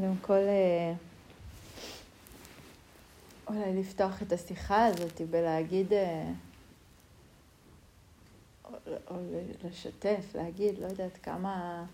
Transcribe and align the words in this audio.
קודם 0.00 0.16
כל, 0.22 0.32
אה, 0.32 0.92
אולי 3.46 3.80
לפתוח 3.80 4.22
את 4.22 4.32
השיחה 4.32 4.86
הזאת 4.86 5.20
בלהגיד, 5.30 5.92
אה, 5.92 6.32
או 9.10 9.16
לשתף, 9.64 10.34
להגיד, 10.34 10.78
לא 10.78 10.86
יודעת, 10.86 11.18
כמה 11.22 11.84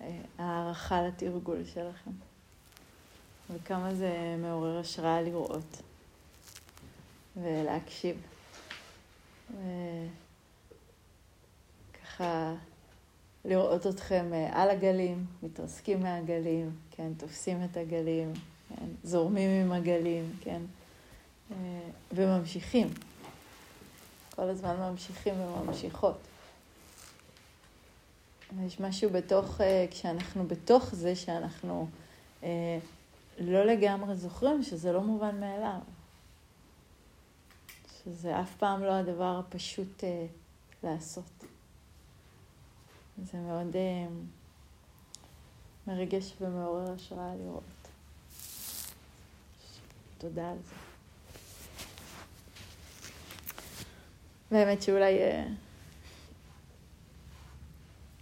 אה, 0.00 0.18
הערכה 0.38 1.02
לתרגול 1.02 1.64
שלכם, 1.64 2.10
וכמה 3.50 3.94
זה 3.94 4.36
מעורר 4.38 4.78
השראה 4.78 5.22
לראות 5.22 5.82
ולהקשיב. 7.36 8.31
לראות 13.72 13.86
אתכם 13.86 14.30
על 14.52 14.70
הגלים, 14.70 15.26
מתרסקים 15.42 16.00
מהגלים, 16.00 16.76
כן, 16.90 17.12
תופסים 17.16 17.64
את 17.64 17.76
הגלים, 17.76 18.32
כן, 18.68 18.86
זורמים 19.04 19.64
עם 19.64 19.72
הגלים, 19.72 20.32
כן, 20.40 20.62
וממשיכים. 22.12 22.88
כל 24.36 24.42
הזמן 24.42 24.76
ממשיכים 24.76 25.34
וממשיכות. 25.40 26.18
יש 28.66 28.80
משהו 28.80 29.10
בתוך, 29.10 29.60
כשאנחנו 29.90 30.46
בתוך 30.48 30.94
זה 30.94 31.16
שאנחנו 31.16 31.88
לא 33.38 33.64
לגמרי 33.64 34.16
זוכרים 34.16 34.62
שזה 34.62 34.92
לא 34.92 35.00
מובן 35.00 35.40
מאליו. 35.40 35.78
שזה 38.04 38.40
אף 38.40 38.56
פעם 38.56 38.82
לא 38.82 38.92
הדבר 38.92 39.40
הפשוט 39.46 40.04
לעשות. 40.82 41.44
זה 43.18 43.38
מאוד 43.38 43.76
מרגש 45.86 46.32
ומעורר 46.40 46.92
השראה 46.92 47.34
לראות. 47.34 47.62
תודה 50.18 50.50
על 50.50 50.56
זה. 50.64 50.74
באמת 54.50 54.82
שאולי 54.82 55.18
אה, 55.18 55.46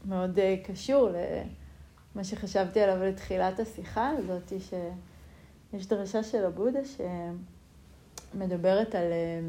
מאוד 0.05 0.39
אה, 0.39 0.57
קשור 0.65 1.09
למה 2.15 2.25
שחשבתי 2.25 2.81
עליו 2.81 3.05
לתחילת 3.05 3.61
השיחה 3.61 4.09
הזאת, 4.09 4.49
שיש 4.49 5.87
דרשה 5.87 6.23
של 6.23 6.45
הבודה 6.45 6.81
שמדברת 8.35 8.95
על 8.95 9.13
אה, 9.13 9.41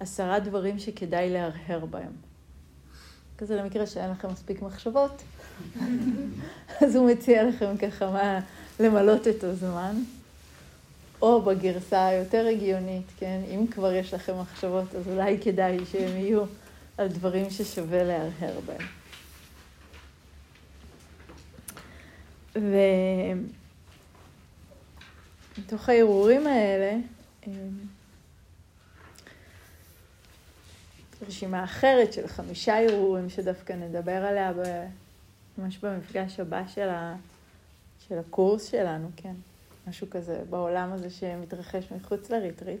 עשרה 0.00 0.40
דברים 0.40 0.78
שכדאי 0.78 1.30
להרהר 1.30 1.86
בהם. 1.86 2.31
כזה 3.38 3.56
למקרה 3.56 3.86
שאין 3.86 4.10
לכם 4.10 4.32
מספיק 4.32 4.62
מחשבות, 4.62 5.22
אז 6.80 6.96
הוא 6.96 7.10
מציע 7.10 7.44
לכם 7.48 7.76
ככה 7.76 8.10
מה 8.10 8.40
למלות 8.80 9.28
את 9.28 9.44
הזמן. 9.44 9.96
או 11.22 11.42
בגרסה 11.42 12.06
היותר 12.06 12.46
הגיונית, 12.46 13.06
כן, 13.18 13.40
אם 13.54 13.66
כבר 13.66 13.92
יש 13.92 14.14
לכם 14.14 14.40
מחשבות, 14.40 14.94
אז 14.94 15.08
אולי 15.08 15.38
כדאי 15.40 15.78
שהם 15.92 16.16
יהיו 16.16 16.44
על 16.98 17.08
דברים 17.08 17.50
ששווה 17.50 18.04
להרהר 18.04 18.60
בהם. 18.66 18.86
ומתוך 25.56 25.88
ההרהורים 25.88 26.46
האלה, 26.46 26.96
רשימה 31.26 31.64
אחרת 31.64 32.12
של 32.12 32.26
חמישה 32.26 32.78
הרהורים 32.78 33.30
שדווקא 33.30 33.72
נדבר 33.72 34.24
עליה 34.24 34.52
ממש 35.58 35.78
במפגש 35.78 36.40
הבא 36.40 36.62
של, 36.68 36.88
ה, 36.88 37.16
של 38.08 38.18
הקורס 38.18 38.64
שלנו, 38.70 39.08
כן. 39.16 39.34
משהו 39.88 40.10
כזה 40.10 40.40
בעולם 40.50 40.92
הזה 40.92 41.10
שמתרחש 41.10 41.92
מחוץ 41.96 42.30
לריטריט. 42.30 42.80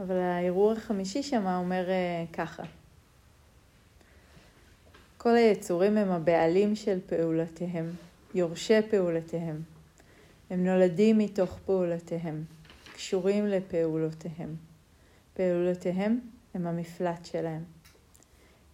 אבל 0.00 0.16
הערעור 0.16 0.72
החמישי 0.72 1.22
שם 1.22 1.46
אומר 1.46 1.86
uh, 1.88 2.34
ככה: 2.34 2.62
כל 5.16 5.36
היצורים 5.36 5.96
הם 5.96 6.10
הבעלים 6.10 6.76
של 6.76 6.98
פעולותיהם, 7.06 7.90
יורשי 8.34 8.82
פעולותיהם. 8.90 9.62
הם 10.50 10.66
נולדים 10.66 11.18
מתוך 11.18 11.58
פעולותיהם, 11.66 12.44
קשורים 12.94 13.46
לפעולותיהם. 13.46 14.56
פעולותיהם 15.34 16.20
הם 16.58 16.66
המפלט 16.66 17.24
שלהם. 17.24 17.64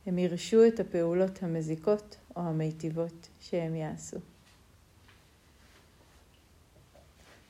הם 0.06 0.18
ירשו 0.18 0.66
את 0.66 0.80
הפעולות 0.80 1.42
המזיקות 1.42 2.16
או 2.36 2.40
המיטיבות 2.40 3.28
שהם 3.40 3.74
יעשו. 3.74 4.16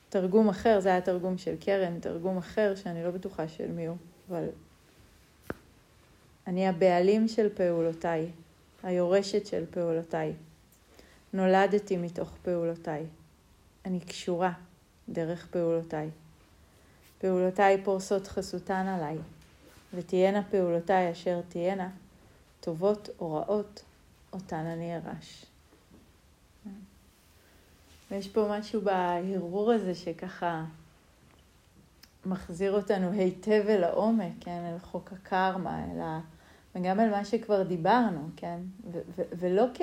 תרגום 0.09 0.49
אחר, 0.49 0.79
זה 0.79 0.89
היה 0.89 1.01
תרגום 1.01 1.37
של 1.37 1.55
קרן, 1.59 1.99
תרגום 1.99 2.37
אחר 2.37 2.75
שאני 2.75 3.03
לא 3.03 3.11
בטוחה 3.11 3.47
של 3.47 3.71
מי 3.71 3.85
הוא, 3.85 3.97
אבל 4.29 4.45
אני 6.47 6.67
הבעלים 6.67 7.27
של 7.27 7.49
פעולותיי, 7.55 8.31
היורשת 8.83 9.45
של 9.45 9.65
פעולותיי. 9.71 10.33
נולדתי 11.33 11.97
מתוך 11.97 12.37
פעולותיי. 12.41 13.05
אני 13.85 13.99
קשורה 13.99 14.53
דרך 15.09 15.47
פעולותיי. 15.47 16.09
פעולותיי 17.19 17.83
פורסות 17.83 18.27
חסותן 18.27 18.87
עליי, 18.87 19.17
ותהיינה 19.95 20.43
פעולותיי 20.51 21.11
אשר 21.11 21.41
תהיינה, 21.49 21.89
טובות 22.59 23.09
או 23.19 23.33
רעות, 23.33 23.83
אותן 24.33 24.65
אני 24.65 24.95
ארש. 24.95 25.45
ויש 28.11 28.27
פה 28.27 28.47
משהו 28.49 28.81
בהרהור 28.81 29.71
הזה 29.71 29.95
שככה 29.95 30.65
מחזיר 32.25 32.75
אותנו 32.75 33.11
היטב 33.11 33.63
אל 33.69 33.83
העומק, 33.83 34.31
כן, 34.39 34.61
אל 34.73 34.79
חוק 34.79 35.13
הקרמה, 35.13 35.83
אל 35.83 36.01
ה... 36.01 36.19
וגם 36.75 36.99
אל 36.99 37.09
מה 37.09 37.25
שכבר 37.25 37.63
דיברנו, 37.63 38.29
כן, 38.35 38.59
ו- 38.91 38.99
ו- 39.15 39.23
ולא 39.39 39.65
כ... 39.73 39.81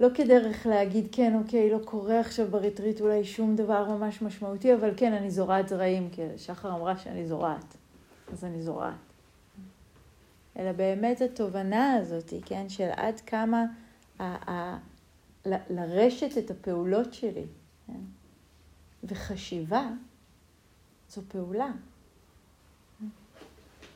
לא 0.00 0.08
כדרך 0.14 0.66
להגיד, 0.66 1.08
כן, 1.12 1.34
אוקיי, 1.34 1.70
לא 1.70 1.78
קורה 1.84 2.20
עכשיו 2.20 2.46
בריטריט 2.50 3.00
אולי 3.00 3.24
שום 3.24 3.56
דבר 3.56 3.88
ממש 3.88 4.22
משמעותי, 4.22 4.74
אבל 4.74 4.90
כן, 4.96 5.12
אני 5.12 5.30
זורעת 5.30 5.68
זרעים, 5.68 6.08
כי 6.12 6.22
שחר 6.36 6.74
אמרה 6.74 6.98
שאני 6.98 7.26
זורעת, 7.26 7.76
אז 8.32 8.44
אני 8.44 8.62
זורעת. 8.62 8.94
אלא 10.58 10.72
באמת 10.72 11.20
התובנה 11.20 11.94
הזאת, 11.94 12.32
כן, 12.46 12.68
של 12.68 12.88
עד 12.96 13.20
כמה 13.20 13.64
ה- 14.20 14.76
לרשת 15.46 16.38
את 16.38 16.50
הפעולות 16.50 17.14
שלי. 17.14 17.44
כן? 17.86 18.00
וחשיבה 19.04 19.90
זו 21.10 21.22
פעולה. 21.28 21.70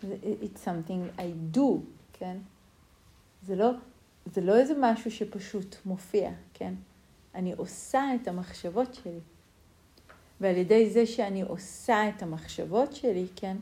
It's 0.03 0.65
something 0.65 1.19
I 1.21 1.57
do, 1.57 1.61
כן? 2.13 2.37
זה 3.43 3.57
לא, 3.57 3.71
זה 4.27 4.41
לא 4.41 4.57
איזה 4.57 4.75
משהו 4.81 5.10
שפשוט 5.10 5.77
מופיע, 5.87 6.31
כן? 6.55 6.75
אני 7.34 7.53
עושה 7.53 8.05
את 8.22 8.28
המחשבות 8.28 8.95
שלי. 8.95 9.21
ועל 10.41 10.57
ידי 10.57 10.91
זה 10.91 11.07
שאני 11.07 11.43
עושה 11.43 12.09
את 12.09 12.22
המחשבות 12.22 12.93
שלי, 12.93 13.27
כן? 13.37 13.57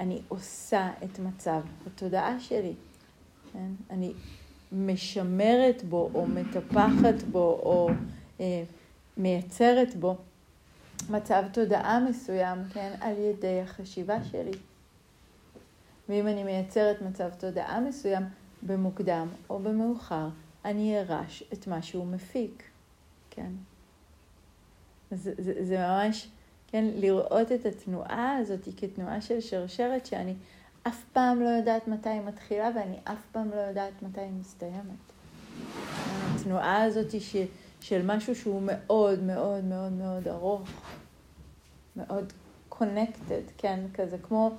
אני 0.00 0.20
עושה 0.28 0.90
את 1.04 1.18
מצב 1.18 1.60
התודעה 1.86 2.40
שלי. 2.40 2.74
כן? 3.52 3.70
אני 3.90 4.12
משמרת 4.72 5.82
בו 5.88 6.10
או 6.14 6.26
מטפחת 6.26 7.22
בו 7.32 7.60
או 7.62 7.90
אה, 8.40 8.62
מייצרת 9.16 9.96
בו 9.96 10.16
מצב 11.10 11.42
תודעה 11.52 12.00
מסוים, 12.00 12.58
כן, 12.72 12.94
על 13.00 13.18
ידי 13.18 13.60
החשיבה 13.60 14.24
שלי. 14.24 14.58
ואם 16.08 16.26
אני 16.26 16.44
מייצרת 16.44 17.02
מצב 17.02 17.30
תודעה 17.38 17.80
מסוים, 17.80 18.22
במוקדם 18.62 19.28
או 19.50 19.58
במאוחר, 19.58 20.28
אני 20.64 20.98
ארש 21.00 21.44
את 21.52 21.66
מה 21.66 21.82
שהוא 21.82 22.06
מפיק, 22.06 22.62
כן. 23.30 23.50
זה, 25.10 25.32
זה, 25.38 25.64
זה 25.64 25.78
ממש, 25.78 26.28
כן, 26.66 26.84
לראות 26.96 27.52
את 27.52 27.66
התנועה 27.66 28.36
הזאת 28.36 28.68
כתנועה 28.76 29.20
של 29.20 29.40
שרשרת 29.40 30.06
שאני 30.06 30.34
אף 30.82 31.04
פעם 31.12 31.40
לא 31.40 31.48
יודעת 31.48 31.88
מתי 31.88 32.08
היא 32.08 32.20
מתחילה 32.20 32.70
ואני 32.74 32.96
אף 33.04 33.18
פעם 33.32 33.50
לא 33.50 33.60
יודעת 33.60 34.02
מתי 34.02 34.20
היא 34.20 34.32
מסתיימת. 34.40 35.06
התנועה 36.34 36.82
הזאת 36.82 37.20
ש, 37.20 37.36
של 37.80 38.02
משהו 38.04 38.34
שהוא 38.34 38.62
מאוד 38.64 39.22
מאוד 39.22 39.64
מאוד 39.64 39.92
מאוד 39.92 40.28
ארוך, 40.28 40.68
מאוד 41.96 42.32
קונקטד, 42.68 43.42
כן, 43.58 43.80
כזה 43.94 44.18
כמו, 44.18 44.50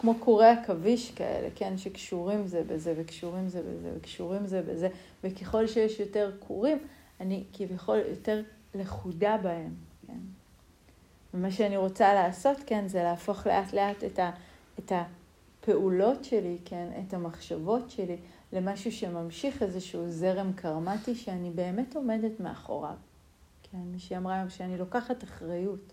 כמו 0.00 0.14
קורי 0.14 0.46
עכביש 0.48 1.10
כאלה, 1.10 1.48
כן, 1.54 1.78
שקשורים 1.78 2.46
זה 2.46 2.62
בזה 2.66 2.94
וקשורים 2.96 3.48
זה 3.48 3.62
בזה 3.62 3.90
וקשורים 3.96 4.46
זה 4.46 4.62
בזה, 4.62 4.88
וככל 5.24 5.66
שיש 5.66 6.00
יותר 6.00 6.30
קורים, 6.38 6.78
אני 7.20 7.44
כביכול 7.52 7.98
יותר 8.10 8.42
לכודה 8.74 9.36
בהם, 9.42 9.74
כן. 10.06 10.18
ומה 11.34 11.50
שאני 11.50 11.76
רוצה 11.76 12.14
לעשות, 12.14 12.56
כן, 12.66 12.88
זה 12.88 13.02
להפוך 13.02 13.46
לאט 13.46 13.72
לאט 13.72 14.04
את 14.04 14.18
ה... 14.18 14.30
את 14.78 14.92
הפעולות 14.92 16.24
שלי, 16.24 16.58
כן, 16.64 16.88
את 16.98 17.14
המחשבות 17.14 17.90
שלי, 17.90 18.16
למשהו 18.52 18.92
שממשיך 18.92 19.62
איזשהו 19.62 20.10
זרם 20.10 20.52
קרמטי 20.52 21.14
שאני 21.14 21.50
באמת 21.50 21.96
עומדת 21.96 22.40
מאחוריו. 22.40 22.94
כן, 23.62 23.78
מישהי 23.78 24.16
אמרה 24.16 24.34
היום 24.34 24.50
שאני 24.50 24.78
לוקחת 24.78 25.24
אחריות 25.24 25.92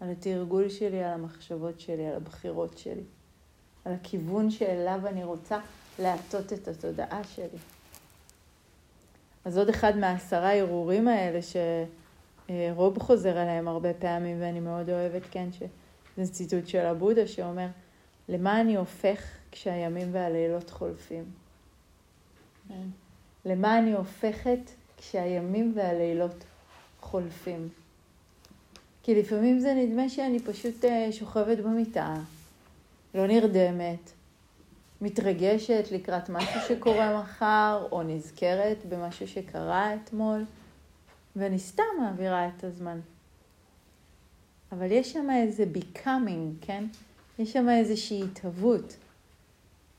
על 0.00 0.10
התרגול 0.10 0.68
שלי, 0.68 1.04
על 1.04 1.12
המחשבות 1.12 1.80
שלי, 1.80 2.06
על 2.06 2.16
הבחירות 2.16 2.78
שלי, 2.78 3.02
על 3.84 3.92
הכיוון 3.92 4.50
שאליו 4.50 5.06
אני 5.06 5.24
רוצה 5.24 5.58
להטות 5.98 6.52
את 6.52 6.68
התודעה 6.68 7.24
שלי. 7.24 7.58
אז 9.44 9.58
עוד 9.58 9.68
אחד 9.68 9.96
מהעשרה 9.96 10.58
הרהורים 10.58 11.08
האלה 11.08 11.42
שרוב 12.48 12.98
חוזר 12.98 13.38
עליהם 13.38 13.68
הרבה 13.68 13.94
פעמים 13.94 14.36
ואני 14.40 14.60
מאוד 14.60 14.90
אוהבת, 14.90 15.22
כן, 15.30 15.48
שזה 15.52 16.32
ציטוט 16.32 16.66
של 16.66 16.86
הבודה 16.86 17.26
שאומר, 17.26 17.66
למה 18.28 18.60
אני 18.60 18.76
הופך 18.76 19.20
כשהימים 19.52 20.08
והלילות 20.12 20.70
חולפים? 20.70 21.24
כן. 22.68 22.86
למה 23.44 23.78
אני 23.78 23.92
הופכת 23.92 24.70
כשהימים 24.96 25.72
והלילות 25.76 26.44
חולפים? 27.00 27.68
כי 29.02 29.14
לפעמים 29.14 29.58
זה 29.58 29.74
נדמה 29.74 30.08
שאני 30.08 30.38
פשוט 30.38 30.84
אה, 30.84 31.12
שוכבת 31.12 31.58
במיטה, 31.58 32.14
לא 33.14 33.26
נרדמת, 33.26 34.10
מתרגשת 35.00 35.84
לקראת 35.92 36.28
משהו 36.28 36.60
שקורה 36.68 37.22
מחר, 37.22 37.86
או 37.92 38.02
נזכרת 38.02 38.76
במשהו 38.88 39.28
שקרה 39.28 39.94
אתמול, 39.94 40.44
ואני 41.36 41.58
סתם 41.58 41.82
מעבירה 42.00 42.48
את 42.48 42.64
הזמן. 42.64 43.00
אבל 44.72 44.92
יש 44.92 45.12
שם 45.12 45.30
איזה 45.30 45.64
becoming, 45.74 46.66
כן? 46.66 46.84
יש 47.38 47.52
שם 47.52 47.68
איזושהי 47.68 48.24
התהוות. 48.24 48.96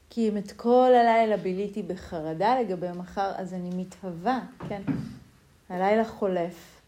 כי 0.09 0.29
אם 0.29 0.37
את 0.37 0.51
כל 0.51 0.91
הלילה 0.95 1.37
ביליתי 1.37 1.83
בחרדה 1.83 2.61
לגבי 2.61 2.91
מחר, 2.95 3.31
אז 3.35 3.53
אני 3.53 3.69
מתהווה, 3.75 4.39
כן? 4.69 4.81
הלילה 5.69 6.05
חולף, 6.05 6.81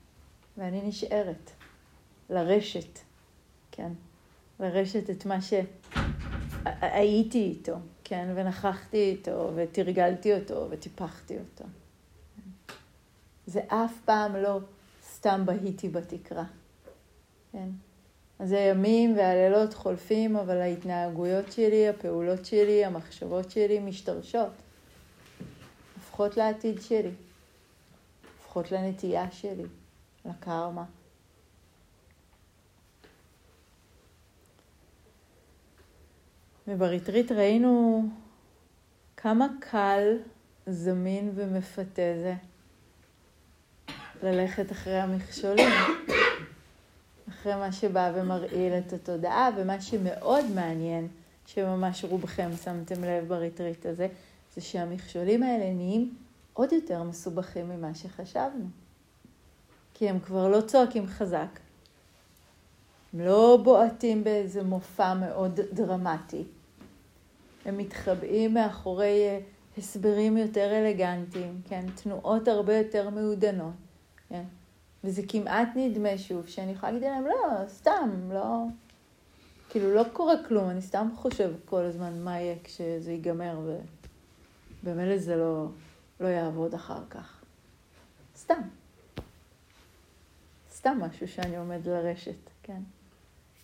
ואני 0.58 0.82
נשארת 0.82 1.52
לרשת, 2.30 3.00
כן? 3.72 3.92
לרשת 4.60 5.10
את 5.10 5.26
מה 5.26 5.38
שהייתי 5.42 7.44
איתו, 7.44 7.76
כן? 8.04 8.34
ונכחתי 8.36 8.98
איתו, 8.98 9.52
ותרגלתי 9.56 10.34
אותו, 10.34 10.68
וטיפחתי 10.70 11.38
אותו. 11.38 11.66
זה 13.48 13.62
אף 13.68 13.94
פעם 14.06 14.36
לא 14.36 14.60
סתם 15.04 15.42
בהיתי 15.46 15.90
בתקרה, 15.90 16.44
כן? 17.52 17.70
אז 18.40 18.52
הימים 18.52 19.18
והלילות 19.18 19.74
חולפים, 19.74 20.36
אבל 20.36 20.62
ההתנהגויות 20.62 21.52
שלי, 21.52 21.90
הפעולות 21.90 22.46
שלי, 22.46 22.86
המחשבות 22.86 23.52
שלי 23.52 23.80
משתרשות. 23.80 24.50
הופכות 25.96 26.38
לעתיד 26.38 26.82
שלי. 26.82 27.12
הופכות 28.38 28.72
לנטייה 28.72 29.32
שלי, 29.32 29.66
לקרמה. 30.26 30.84
ובריטריט 36.68 37.32
ראינו 37.32 38.04
כמה 39.18 39.48
קל, 39.60 40.18
זמין 40.68 41.32
ומפתה 41.36 42.02
זה 42.22 42.34
ללכת 44.24 44.72
אחרי 44.72 45.00
המכשולים. 45.00 45.70
אחרי 47.30 47.56
מה 47.56 47.72
שבא 47.72 48.12
ומרעיל 48.16 48.74
את 48.74 48.94
התודעה, 48.94 49.50
ומה 49.58 49.82
שמאוד 49.82 50.46
מעניין, 50.56 51.08
שממש 51.46 52.04
רובכם 52.04 52.50
שמתם 52.64 53.04
לב 53.04 53.28
בריטריט 53.28 53.86
הזה, 53.86 54.08
זה 54.56 54.62
שהמכשולים 54.62 55.44
האלה 55.44 55.74
נהיים 55.74 56.16
עוד 56.54 56.72
יותר 56.72 57.04
מסובכים 57.04 57.70
ממה 57.70 57.96
שחשבנו. 57.96 58.66
כי 59.94 60.10
הם 60.10 60.20
כבר 60.20 60.48
לא 60.48 60.62
צועקים 60.62 61.08
חזק, 61.08 61.60
הם 63.14 63.20
לא 63.20 63.60
בועטים 63.64 64.24
באיזה 64.24 64.64
מופע 64.64 65.14
מאוד 65.14 65.60
דרמטי. 65.74 66.44
הם 67.66 67.78
מתחבאים 67.78 68.54
מאחורי 68.54 69.28
אה, 69.28 69.40
הסברים 69.78 70.38
יותר 70.38 70.80
אלגנטיים, 70.80 71.62
כן? 71.70 71.86
תנועות 72.04 72.48
הרבה 72.48 72.78
יותר 72.78 73.10
מעודנות, 73.10 73.74
כן? 74.30 74.44
וזה 75.04 75.22
כמעט 75.28 75.68
נדמה 75.76 76.18
שוב 76.18 76.48
שאני 76.48 76.72
יכולה 76.72 76.92
להגיד 76.92 77.08
להם, 77.08 77.26
לא, 77.26 77.68
סתם, 77.68 78.30
לא... 78.32 78.66
כאילו, 79.70 79.94
לא 79.94 80.04
קורה 80.14 80.34
כלום, 80.48 80.70
אני 80.70 80.82
סתם 80.82 81.10
חושב 81.16 81.54
כל 81.66 81.84
הזמן 81.84 82.20
מה 82.24 82.40
יהיה 82.40 82.56
כשזה 82.64 83.12
ייגמר, 83.12 83.60
ובמילא 84.84 85.18
זה 85.18 85.36
לא, 85.36 85.68
לא 86.20 86.28
יעבוד 86.28 86.74
אחר 86.74 87.02
כך. 87.10 87.42
סתם. 88.38 88.62
סתם 90.72 90.98
משהו 91.02 91.28
שאני 91.28 91.58
עומד 91.58 91.88
לרשת, 91.88 92.50
כן? 92.64 92.82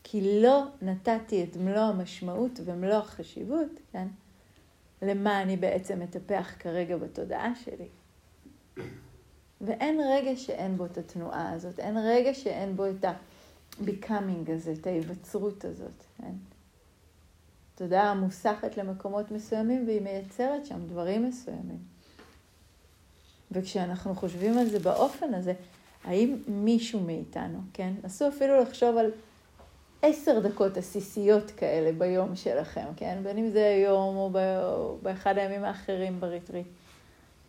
כי 0.03 0.41
לא 0.41 0.63
נתתי 0.81 1.43
את 1.43 1.57
מלוא 1.57 1.81
המשמעות 1.81 2.59
ומלוא 2.65 2.95
החשיבות, 2.95 3.69
כן? 3.91 4.07
למה 5.01 5.41
אני 5.41 5.57
בעצם 5.57 5.99
מטפח 5.99 6.51
כרגע 6.59 6.97
בתודעה 6.97 7.55
שלי. 7.55 7.87
ואין 9.63 10.01
רגע 10.11 10.35
שאין 10.35 10.77
בו 10.77 10.85
את 10.85 10.97
התנועה 10.97 11.51
הזאת, 11.51 11.79
אין 11.79 11.97
רגע 11.97 12.33
שאין 12.33 12.75
בו 12.75 12.85
את 12.89 13.05
ה-becoming 13.05 14.51
הזה, 14.51 14.73
את 14.81 14.87
ההיווצרות 14.87 15.65
הזאת. 15.65 16.03
כן? 16.17 16.33
תודעה 17.75 18.13
מוסחת 18.13 18.77
למקומות 18.77 19.31
מסוימים 19.31 19.87
והיא 19.87 20.01
מייצרת 20.01 20.65
שם 20.65 20.87
דברים 20.87 21.27
מסוימים. 21.27 21.79
וכשאנחנו 23.51 24.15
חושבים 24.15 24.57
על 24.57 24.65
זה 24.65 24.79
באופן 24.79 25.33
הזה, 25.33 25.53
האם 26.03 26.37
מישהו 26.47 26.99
מאיתנו, 26.99 27.59
כן? 27.73 27.93
נסו 28.03 28.27
אפילו 28.27 28.61
לחשוב 28.61 28.97
על 28.97 29.11
עשר 30.01 30.39
דקות 30.39 30.77
עסיסיות 30.77 31.51
כאלה 31.51 31.91
ביום 31.91 32.35
שלכם, 32.35 32.85
כן? 32.95 33.17
בין 33.23 33.37
אם 33.37 33.49
זה 33.49 33.67
היום 33.67 34.15
או 34.15 34.29
באחד 35.01 35.37
הימים 35.37 35.63
האחרים 35.63 36.19
בריטריט. 36.19 36.67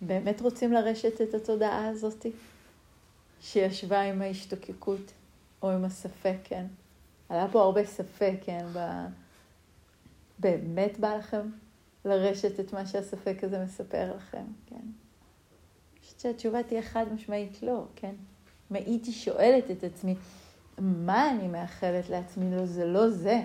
באמת 0.06 0.40
רוצים 0.40 0.72
לרשת 0.72 1.20
את 1.20 1.34
התודעה 1.34 1.88
הזאתי? 1.88 2.32
שישבה 3.40 4.00
עם 4.00 4.22
ההשתוקקות 4.22 5.12
או 5.62 5.70
עם 5.70 5.84
הספק, 5.84 6.36
כן? 6.44 6.66
עלה 7.28 7.46
פה 7.52 7.62
הרבה 7.62 7.84
ספק, 7.84 8.34
כן? 8.44 8.66
ב... 8.72 8.78
באמת 10.38 10.98
בא 10.98 11.16
לכם 11.16 11.50
לרשת 12.04 12.60
את 12.60 12.72
מה 12.72 12.86
שהספק 12.86 13.36
הזה 13.42 13.64
מספר 13.64 14.16
לכם, 14.16 14.44
כן? 14.66 14.76
אני 14.76 16.00
חושבת 16.00 16.20
שהתשובה 16.20 16.62
תהיה 16.62 16.82
חד 16.82 17.06
משמעית 17.14 17.62
לא, 17.62 17.84
כן? 17.96 18.14
אם 18.70 18.76
הייתי 18.76 19.12
שואלת 19.12 19.70
את 19.70 19.84
עצמי, 19.84 20.14
מה 20.78 21.30
אני 21.30 21.48
מאחלת 21.48 22.08
לעצמי? 22.10 22.56
לא, 22.56 22.66
זה 22.66 22.84
לא 22.84 23.10
זה. 23.10 23.42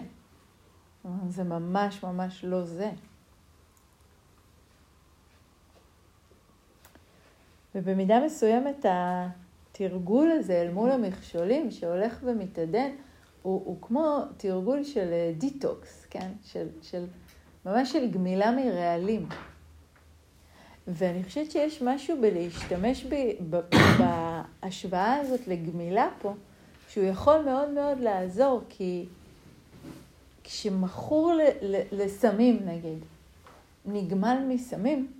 זה 1.29 1.43
ממש 1.43 2.03
ממש 2.03 2.45
לא 2.45 2.65
זה. 2.65 2.91
ובמידה 7.75 8.19
מסוימת 8.25 8.85
התרגול 8.89 10.31
הזה 10.31 10.61
אל 10.61 10.71
מול 10.71 10.91
המכשולים 10.91 11.71
שהולך 11.71 12.19
ומתעדן, 12.23 12.89
הוא, 13.41 13.61
הוא 13.65 13.77
כמו 13.81 14.19
תרגול 14.37 14.83
של 14.83 15.09
דיטוקס, 15.37 16.05
כן? 16.09 16.31
של, 16.45 16.67
של, 16.81 17.05
ממש 17.65 17.91
של 17.91 18.11
גמילה 18.11 18.51
מרעלים. 18.51 19.29
ואני 20.87 21.23
חושבת 21.23 21.51
שיש 21.51 21.81
משהו 21.81 22.21
בלהשתמש 22.21 23.05
ב, 23.05 23.15
ב, 23.49 23.59
בהשוואה 23.99 25.15
הזאת 25.15 25.47
לגמילה 25.47 26.09
פה, 26.21 26.33
שהוא 26.89 27.05
יכול 27.05 27.41
מאוד 27.45 27.69
מאוד 27.69 27.99
לעזור, 27.99 28.61
כי 28.69 29.05
כשמכור 30.43 31.33
לסמים 31.91 32.59
נגיד, 32.65 32.99
נגמל 33.85 34.37
מסמים, 34.47 35.11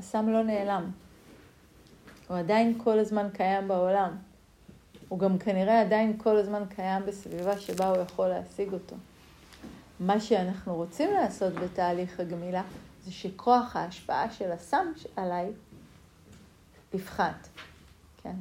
הסם 0.00 0.28
לא 0.28 0.42
נעלם. 0.42 0.90
הוא 2.28 2.36
עדיין 2.36 2.78
כל 2.84 2.98
הזמן 2.98 3.28
קיים 3.32 3.68
בעולם. 3.68 4.16
הוא 5.08 5.18
גם 5.18 5.38
כנראה 5.38 5.80
עדיין 5.80 6.18
כל 6.18 6.36
הזמן 6.36 6.62
קיים 6.68 7.02
בסביבה 7.06 7.60
שבה 7.60 7.88
הוא 7.88 8.02
יכול 8.02 8.28
להשיג 8.28 8.72
אותו. 8.72 8.96
מה 10.00 10.20
שאנחנו 10.20 10.74
רוצים 10.74 11.10
לעשות 11.14 11.52
בתהליך 11.54 12.20
הגמילה 12.20 12.62
זה 13.04 13.12
שכוח 13.12 13.76
ההשפעה 13.76 14.30
של 14.30 14.52
הסם 14.52 14.86
עליי 15.16 15.52
יפחת, 16.94 17.48
כן? 18.22 18.34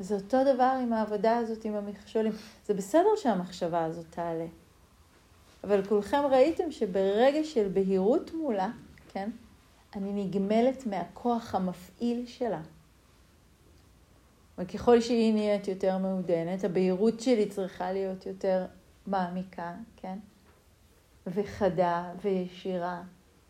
וזה 0.00 0.14
אותו 0.14 0.54
דבר 0.54 0.78
עם 0.82 0.92
העבודה 0.92 1.36
הזאת 1.36 1.64
עם 1.64 1.74
המכשולים. 1.74 2.32
זה 2.66 2.74
בסדר 2.74 3.16
שהמחשבה 3.16 3.84
הזאת 3.84 4.06
תעלה, 4.10 4.46
אבל 5.64 5.84
כולכם 5.84 6.22
ראיתם 6.30 6.70
שברגע 6.70 7.44
של 7.44 7.68
בהירות 7.72 8.30
מולה, 8.34 8.68
כן? 9.12 9.30
אני 9.96 10.24
נגמלת 10.24 10.86
מהכוח 10.86 11.54
המפעיל 11.54 12.26
שלה. 12.26 12.62
וככל 14.58 15.00
שהיא 15.00 15.34
נהיית 15.34 15.68
יותר 15.68 15.98
מעודנת, 15.98 16.64
הבהירות 16.64 17.20
שלי 17.20 17.48
צריכה 17.48 17.92
להיות 17.92 18.26
יותר 18.26 18.66
מעמיקה, 19.06 19.74
כן? 19.96 20.18
וחדה 21.26 22.12
וישירה 22.22 23.02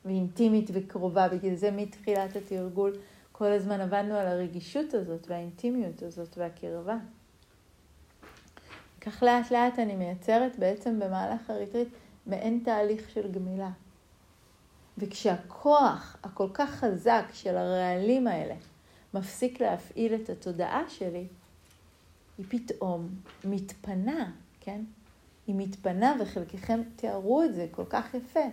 ואינטימית 0.04 0.70
וקרובה. 0.72 1.28
בגלל 1.28 1.54
זה 1.54 1.70
מתחילת 1.70 2.36
התרגול 2.36 2.92
כל 3.32 3.52
הזמן 3.52 3.80
עבדנו 3.80 4.14
על 4.14 4.26
הרגישות 4.26 4.94
הזאת 4.94 5.26
והאינטימיות 5.28 6.02
הזאת 6.02 6.38
והקרבה. 6.38 6.96
כך 9.00 9.22
לאט 9.22 9.50
לאט 9.50 9.78
אני 9.78 9.96
מייצרת 9.96 10.58
בעצם 10.58 11.00
במהלך 11.00 11.50
הריטריט 11.50 11.88
מעין 12.26 12.60
תהליך 12.64 13.10
של 13.10 13.32
גמילה. 13.32 13.70
וכשהכוח 14.98 16.16
הכל 16.22 16.48
כך 16.54 16.70
חזק 16.70 17.24
של 17.32 17.56
הרעלים 17.56 18.26
האלה 18.26 18.54
מפסיק 19.14 19.60
להפעיל 19.60 20.14
את 20.14 20.30
התודעה 20.30 20.82
שלי, 20.88 21.26
היא 22.38 22.46
פתאום 22.48 23.08
מתפנה, 23.44 24.30
כן? 24.60 24.80
היא 25.46 25.54
מתפנה, 25.58 26.16
וחלקכם 26.20 26.80
תיארו 26.96 27.42
את 27.42 27.54
זה 27.54 27.66
כל 27.70 27.84
כך 27.88 28.14
יפה. 28.14 28.44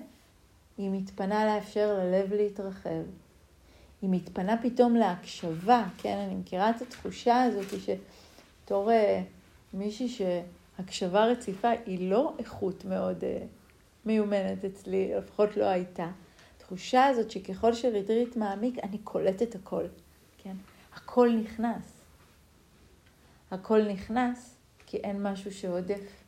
היא 0.78 0.90
מתפנה 0.92 1.46
לאפשר 1.46 1.94
ללב 1.94 2.34
להתרחב. 2.34 3.04
היא 4.02 4.10
מתפנה 4.10 4.62
פתאום 4.62 4.96
להקשבה, 4.96 5.86
כן? 5.98 6.18
אני 6.18 6.36
מכירה 6.36 6.70
את 6.70 6.82
התחושה 6.82 7.44
הזאת 7.44 7.82
שבתור 7.82 8.92
uh, 8.92 8.94
מישהי 9.74 10.10
שהקשבה 10.10 11.26
רציפה 11.26 11.70
היא 11.86 12.10
לא 12.10 12.34
איכות 12.40 12.86
מאוד 12.86 13.22
uh, 13.22 13.46
מיומנת 14.06 14.66
אצלי, 14.66 15.12
לפחות 15.18 15.58
לא 15.58 15.66
הייתה. 15.66 16.08
התחושה 16.74 17.06
הזאת 17.06 17.32
שככל 17.32 17.74
שריטריט 17.74 18.36
מעמיק, 18.36 18.80
אני 18.84 18.98
קולטת 18.98 19.56
הכל, 19.56 19.84
כן? 20.38 20.56
הכל 20.94 21.30
נכנס. 21.44 22.02
הכל 23.52 23.82
נכנס 23.84 24.56
כי 24.86 24.98
אין 24.98 25.24
משהו 25.24 25.52
שעודף. 25.54 26.24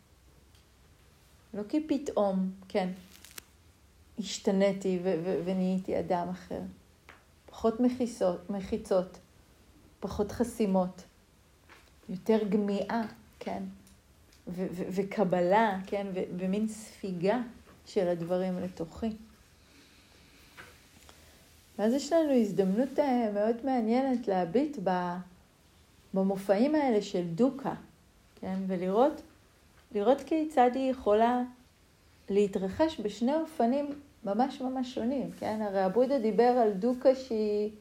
לא 1.53 1.63
כי 1.69 1.87
פתאום, 1.87 2.51
כן, 2.67 2.89
השתניתי 4.19 4.99
ונהייתי 5.45 5.99
אדם 5.99 6.29
אחר. 6.29 6.61
פחות 7.45 7.79
מחיצות, 7.79 8.49
מחיצות, 8.49 9.17
פחות 9.99 10.31
חסימות, 10.31 11.01
יותר 12.09 12.37
גמיעה, 12.49 13.01
כן, 13.39 13.63
וקבלה, 14.67 15.79
כן, 15.87 16.07
ומין 16.13 16.67
ספיגה 16.67 17.41
של 17.85 18.07
הדברים 18.07 18.59
לתוכי. 18.59 19.15
ואז 21.79 21.93
יש 21.93 22.13
לנו 22.13 22.31
הזדמנות 22.31 22.99
אה, 22.99 23.31
מאוד 23.33 23.55
מעניינת 23.63 24.27
להביט 24.27 24.77
במופעים 26.13 26.75
האלה 26.75 27.01
של 27.01 27.27
דוקה, 27.27 27.73
כן, 28.35 28.59
ולראות 28.67 29.21
לראות 29.91 30.21
כיצד 30.21 30.71
היא 30.73 30.91
יכולה 30.91 31.43
להתרחש 32.29 32.99
בשני 32.99 33.35
אופנים 33.35 33.89
ממש 34.23 34.61
ממש 34.61 34.95
שונים, 34.95 35.31
כן? 35.31 35.61
הרי 35.61 35.81
הבודה 35.81 36.19
דיבר 36.19 36.43
על 36.43 36.73
דוקה 36.73 37.15
שהיא, 37.15 37.71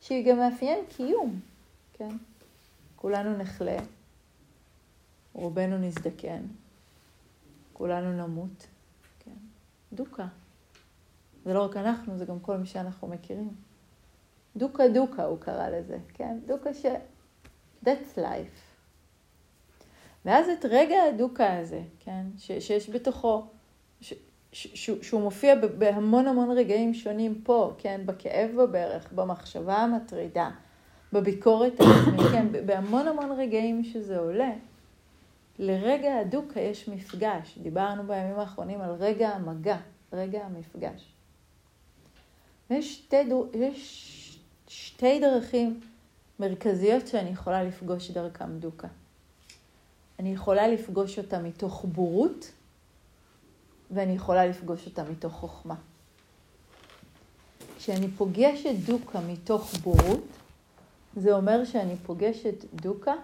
שהיא 0.00 0.30
גם 0.30 0.38
מאפיין 0.38 0.78
קיום, 0.96 1.40
כן? 1.92 2.16
כולנו 2.96 3.36
נחלה, 3.36 3.76
רובנו 5.32 5.78
נזדקן, 5.78 6.42
כולנו 7.72 8.26
נמות, 8.26 8.66
כן? 9.18 9.36
דוקה. 9.92 10.26
זה 11.44 11.54
לא 11.54 11.64
רק 11.64 11.76
אנחנו, 11.76 12.18
זה 12.18 12.24
גם 12.24 12.40
כל 12.40 12.56
מי 12.56 12.66
שאנחנו 12.66 13.08
מכירים. 13.08 13.50
דוקה 14.56 14.88
דוקה 14.88 15.24
הוא 15.24 15.38
קרא 15.38 15.68
לזה, 15.68 15.98
כן? 16.14 16.38
דוקה 16.46 16.74
ש... 16.74 16.86
That's 17.84 18.16
life. 18.16 18.58
ואז 20.24 20.48
את 20.48 20.64
רגע 20.64 20.96
הדוקה 21.02 21.58
הזה, 21.58 21.82
כן? 22.00 22.26
ש... 22.38 22.52
שיש 22.52 22.90
בתוכו 22.90 23.46
שהוא 24.52 25.20
מופיע 25.20 25.54
בהמון 25.78 26.26
המון 26.26 26.50
רגעים 26.50 26.94
שונים 26.94 27.40
פה, 27.44 27.72
כן? 27.78 28.00
בכאב 28.06 28.50
בברך, 28.58 29.12
במחשבה 29.12 29.76
המטרידה, 29.76 30.50
בביקורת 31.12 31.72
העצמית, 31.80 32.20
כן? 32.32 32.66
בהמון 32.66 33.08
המון 33.08 33.32
רגעים 33.32 33.84
שזה 33.84 34.18
עולה. 34.18 34.52
לרגע 35.58 36.18
הדוקה 36.18 36.60
יש 36.60 36.88
מפגש. 36.88 37.58
דיברנו 37.62 38.02
בימים 38.06 38.38
האחרונים 38.38 38.80
על 38.80 38.90
רגע 38.90 39.28
המגע, 39.28 39.76
רגע 40.12 40.44
המפגש. 40.44 41.17
ויש 42.70 42.94
שתי, 42.94 43.16
יש 43.54 44.38
שתי 44.68 45.20
דרכים 45.20 45.80
מרכזיות 46.40 47.06
שאני 47.06 47.30
יכולה 47.30 47.64
לפגוש 47.64 48.10
דרכם 48.10 48.58
דוקה. 48.58 48.88
אני 50.18 50.32
יכולה 50.32 50.68
לפגוש 50.68 51.18
אותה 51.18 51.38
מתוך 51.38 51.84
בורות, 51.84 52.50
ואני 53.90 54.12
יכולה 54.12 54.46
לפגוש 54.46 54.86
אותה 54.86 55.04
מתוך 55.04 55.32
חוכמה. 55.32 55.74
כשאני 57.78 58.08
פוגשת 58.08 58.74
דוקה 58.86 59.20
מתוך 59.20 59.74
בורות, 59.74 60.24
זה 61.16 61.34
אומר 61.34 61.64
שאני 61.64 61.96
פוגשת 62.06 62.64
דוקה 62.74 63.14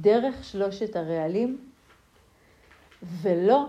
דרך 0.00 0.44
שלושת 0.44 0.96
הרעלים, 0.96 1.70
ולא 3.02 3.66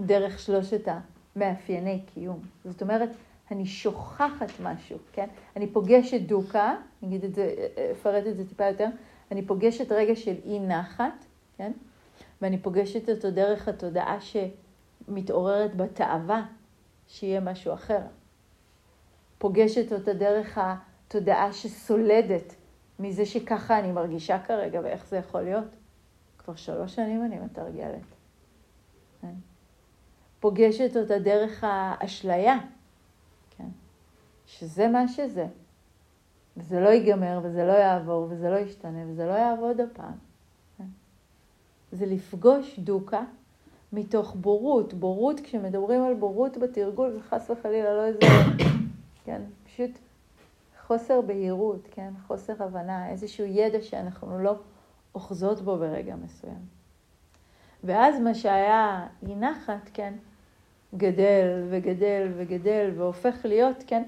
דרך 0.00 0.38
שלושת 0.38 0.88
המאפייני 1.36 2.00
קיום. 2.14 2.40
זאת 2.64 2.82
אומרת, 2.82 3.08
אני 3.50 3.66
שוכחת 3.66 4.50
משהו, 4.62 4.98
כן? 5.12 5.28
אני 5.56 5.66
פוגשת 5.66 6.20
דוקה, 6.20 6.74
נגיד 7.02 7.24
את 7.24 7.34
זה, 7.34 7.54
אפרט 7.92 8.26
את 8.26 8.36
זה 8.36 8.48
טיפה 8.48 8.64
יותר, 8.64 8.88
אני 9.32 9.46
פוגשת 9.46 9.92
רגע 9.92 10.16
של 10.16 10.34
אי 10.44 10.60
נחת, 10.60 11.24
כן? 11.56 11.72
ואני 12.42 12.58
פוגשת 12.58 13.08
אותו 13.08 13.30
דרך 13.30 13.68
התודעה 13.68 14.20
ש... 14.20 14.36
מתעוררת 15.08 15.76
בתאווה 15.76 16.46
שיהיה 17.06 17.40
משהו 17.40 17.74
אחר. 17.74 18.00
פוגשת 19.38 19.92
אותה 19.92 20.12
דרך 20.12 20.58
התודעה 20.58 21.52
שסולדת 21.52 22.54
מזה 22.98 23.26
שככה 23.26 23.78
אני 23.78 23.92
מרגישה 23.92 24.38
כרגע 24.38 24.80
ואיך 24.84 25.06
זה 25.06 25.16
יכול 25.16 25.40
להיות. 25.40 25.64
כבר 26.38 26.54
שלוש 26.54 26.94
שנים 26.94 27.24
אני 27.24 27.38
מתרגלת. 27.38 28.06
כן? 29.20 29.34
פוגשת 30.40 30.96
אותה 30.96 31.18
דרך 31.18 31.64
האשליה? 31.66 32.58
שזה 34.48 34.88
מה 34.88 35.08
שזה. 35.08 35.46
וזה 36.56 36.80
לא 36.80 36.88
ייגמר, 36.88 37.40
וזה 37.42 37.66
לא 37.66 37.72
יעבור, 37.72 38.26
וזה 38.30 38.50
לא 38.50 38.56
ישתנה, 38.56 38.98
וזה 39.06 39.26
לא 39.26 39.32
יעבוד 39.32 39.80
הפעם. 39.80 40.12
זה 41.92 42.06
לפגוש 42.06 42.78
דוקה 42.78 43.22
מתוך 43.92 44.34
בורות. 44.34 44.94
בורות, 44.94 45.40
כשמדברים 45.40 46.04
על 46.04 46.14
בורות 46.14 46.56
בתרגול, 46.56 47.10
זה 47.12 47.20
חס 47.20 47.50
וחלילה 47.50 47.94
לא 47.94 48.04
איזה, 48.04 48.18
כן, 49.24 49.42
פשוט 49.66 49.90
חוסר 50.86 51.20
בהירות, 51.20 51.88
כן, 51.90 52.12
חוסר 52.26 52.62
הבנה, 52.62 53.10
איזשהו 53.10 53.46
ידע 53.46 53.82
שאנחנו 53.82 54.38
לא 54.38 54.54
אוחזות 55.14 55.60
בו 55.60 55.76
ברגע 55.76 56.16
מסוים. 56.16 56.78
ואז 57.84 58.20
מה 58.20 58.34
שהיה 58.34 59.06
אי 59.26 59.34
נחת, 59.34 59.90
כן, 59.94 60.14
גדל 60.94 61.66
וגדל 61.70 62.28
וגדל 62.36 62.90
והופך 62.96 63.36
להיות, 63.44 63.84
כן, 63.86 64.02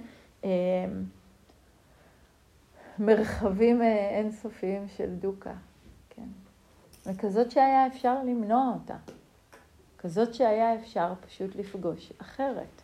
מרחבים 2.98 3.82
אה, 3.82 4.18
אינסופיים 4.18 4.86
של 4.96 5.14
דוקה, 5.14 5.52
כן, 6.10 6.28
וכזאת 7.06 7.50
שהיה 7.50 7.86
אפשר 7.86 8.22
למנוע 8.22 8.74
אותה. 8.74 8.96
כזאת 9.98 10.34
שהיה 10.34 10.74
אפשר 10.74 11.12
פשוט 11.26 11.56
לפגוש 11.56 12.12
אחרת. 12.18 12.82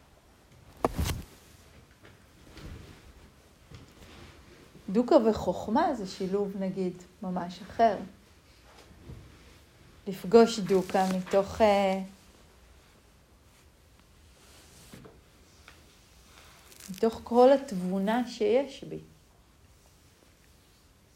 דוקה 4.88 5.16
וחוכמה 5.30 5.94
זה 5.94 6.06
שילוב 6.06 6.52
נגיד 6.60 6.92
ממש 7.22 7.60
אחר. 7.62 7.96
לפגוש 10.06 10.58
דוקה 10.58 11.04
מתוך... 11.16 11.60
אה, 11.60 12.02
מתוך 16.90 17.20
כל 17.24 17.52
התבונה 17.52 18.28
שיש 18.28 18.84
בי. 18.84 18.98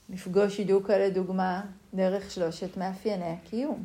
לפגוש 0.09 0.61
דוקה 0.61 0.99
לדוגמה 0.99 1.63
דרך 1.95 2.31
שלושת 2.31 2.77
מאפייני 2.77 3.25
הקיום. 3.25 3.85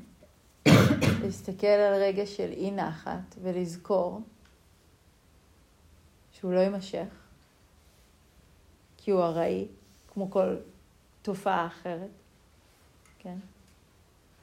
להסתכל 1.24 1.68
על 1.68 1.94
רגע 2.02 2.26
של 2.26 2.52
אי 2.52 2.72
נחת 2.72 3.36
ולזכור 3.42 4.22
שהוא 6.32 6.54
לא 6.54 6.60
יימשך, 6.60 7.08
כי 8.98 9.12
הוא 9.12 9.24
ארעי, 9.24 9.68
כמו 10.14 10.32
כל 10.32 10.56
תופעה 11.22 11.68
אחרת, 11.68 12.10
כן? 13.20 13.38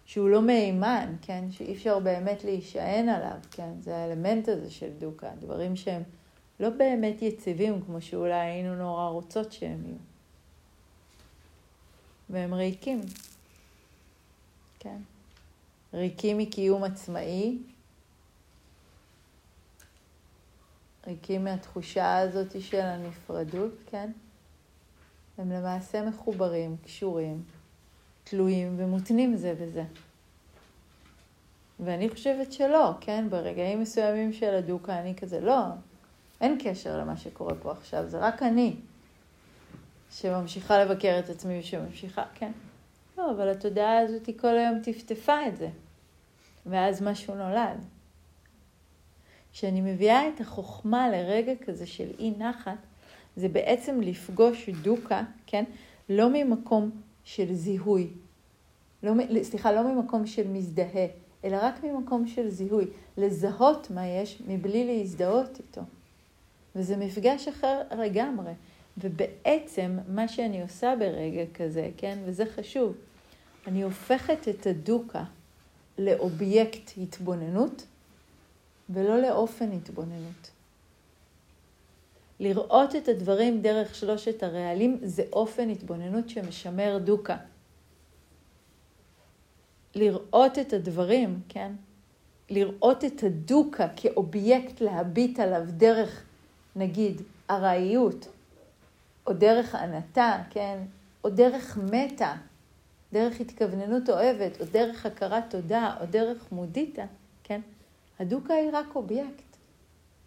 שהוא 0.05 0.29
לא 0.29 0.43
מהימן, 0.43 1.17
כן? 1.23 1.45
שאי 1.51 1.73
אפשר 1.75 1.99
באמת 1.99 2.45
להישען 2.45 3.09
עליו, 3.09 3.39
כן? 3.51 3.71
זה 3.81 3.97
האלמנט 3.97 4.49
הזה 4.49 4.71
של 4.71 4.91
דוקה, 4.99 5.31
דברים 5.41 5.77
שהם 5.77 6.03
לא 6.63 6.71
באמת 6.71 7.23
יציבים 7.23 7.83
כמו 7.83 8.01
שאולי 8.01 8.35
היינו 8.35 8.75
נורא 8.75 9.09
רוצות 9.09 9.53
שהם 9.53 9.85
יהיו. 9.85 9.97
והם 12.31 12.55
ריקים, 12.55 13.01
כן? 14.79 14.97
ריקים 15.95 16.39
מקיום 16.39 16.85
עצמאי, 16.85 17.59
ריקים 21.07 21.45
מהתחושה 21.45 22.19
הזאת 22.19 22.63
של 22.63 22.81
הנפרדות, 22.81 23.73
כן? 23.87 24.11
הם 25.39 25.53
למעשה 25.53 26.03
מחוברים, 26.09 26.77
קשורים, 26.85 27.43
תלויים 28.25 28.75
ומותנים 28.79 29.37
זה 29.37 29.55
בזה. 29.55 29.85
ואני 31.81 32.11
חושבת 32.11 32.53
שלא, 32.53 32.91
כן? 33.01 33.27
ברגעים 33.31 33.81
מסוימים 33.81 34.33
של 34.33 34.55
הדוקה 34.55 35.01
אני 35.01 35.15
כזה, 35.15 35.41
לא, 35.41 35.65
אין 36.43 36.59
קשר 36.65 36.99
למה 36.99 37.17
שקורה 37.17 37.55
פה 37.55 37.73
עכשיו, 37.73 38.09
זה 38.09 38.19
רק 38.19 38.43
אני 38.43 38.77
שממשיכה 40.11 40.85
לבקר 40.85 41.17
את 41.19 41.31
עצמי 41.31 41.61
ושממשיכה, 41.61 42.25
כן? 42.35 42.53
לא, 43.19 43.31
אבל 43.31 43.49
התודעה 43.49 43.99
הזאת 43.99 44.27
היא 44.27 44.39
כל 44.39 44.59
היום 44.59 44.79
טפטפה 44.83 45.47
את 45.47 45.57
זה, 45.57 45.69
ואז 46.67 47.03
משהו 47.03 47.35
נולד. 47.35 47.85
כשאני 49.53 49.81
מביאה 49.81 50.29
את 50.29 50.41
החוכמה 50.41 51.09
לרגע 51.09 51.53
כזה 51.67 51.87
של 51.87 52.09
אי 52.19 52.33
נחת, 52.39 52.79
זה 53.37 53.49
בעצם 53.49 54.01
לפגוש 54.01 54.69
דוקה, 54.69 55.23
כן? 55.47 55.65
לא 56.09 56.29
ממקום 56.33 56.91
של 57.25 57.53
זיהוי, 57.53 58.09
לא, 59.03 59.13
סליחה, 59.43 59.73
לא 59.73 59.95
ממקום 59.95 60.27
של 60.27 60.49
מזדהה, 60.49 61.07
אלא 61.45 61.59
רק 61.63 61.85
ממקום 61.85 62.27
של 62.27 62.49
זיהוי, 62.49 62.85
לזהות 63.17 63.91
מה 63.91 64.07
יש 64.07 64.43
מבלי 64.47 64.87
להזדהות 64.87 65.59
איתו. 65.59 65.83
וזה 66.77 66.97
מפגש 66.97 67.49
אחר 67.49 67.83
לגמרי. 67.99 68.53
ובעצם 68.99 69.99
מה 70.09 70.29
שאני 70.29 70.63
עושה 70.63 70.95
ברגע 70.99 71.43
כזה, 71.55 71.91
כן, 71.97 72.19
וזה 72.25 72.45
חשוב, 72.47 72.95
אני 73.67 73.83
הופכת 73.83 74.49
את 74.49 74.67
הדוקה 74.67 75.25
לאובייקט 75.99 76.91
התבוננות 76.99 77.87
ולא 78.91 79.21
לאופן 79.21 79.73
התבוננות. 79.73 80.51
לראות 82.41 82.97
את 82.97 83.09
הדברים 83.09 83.63
דרך 83.63 83.95
שלושת 83.95 84.43
הרעלים 84.43 84.99
זה 85.03 85.23
אופן 85.33 85.71
התבוננות 85.71 86.29
שמשמר 86.29 86.99
דוקה. 87.05 87.37
לראות 89.95 90.59
את 90.59 90.73
הדברים, 90.73 91.41
כן? 91.49 91.73
לראות 92.51 93.05
את 93.05 93.23
הדוקהה 93.23 93.89
כאובייקט 93.97 94.81
להביט 94.81 95.41
עליו 95.41 95.63
דרך, 95.67 96.25
נגיד, 96.77 97.23
ארעיות, 97.51 98.29
או 99.27 99.33
דרך 99.33 99.75
אנתה, 99.75 100.43
כן? 100.51 100.79
או 101.25 101.31
דרך 101.31 101.79
מטא, 101.93 102.35
דרך 103.13 103.41
התכווננות 103.41 104.11
אוהבת, 104.11 104.61
או 104.61 104.67
דרך 104.73 105.07
הכרת 105.07 105.45
תודה, 105.51 105.97
או 106.01 106.07
דרך 106.07 106.53
מודיטא, 106.53 107.05
כן? 107.45 107.61
הדוקהה 108.19 108.55
היא 108.55 108.71
רק 108.73 108.87
אובייקט. 108.95 109.57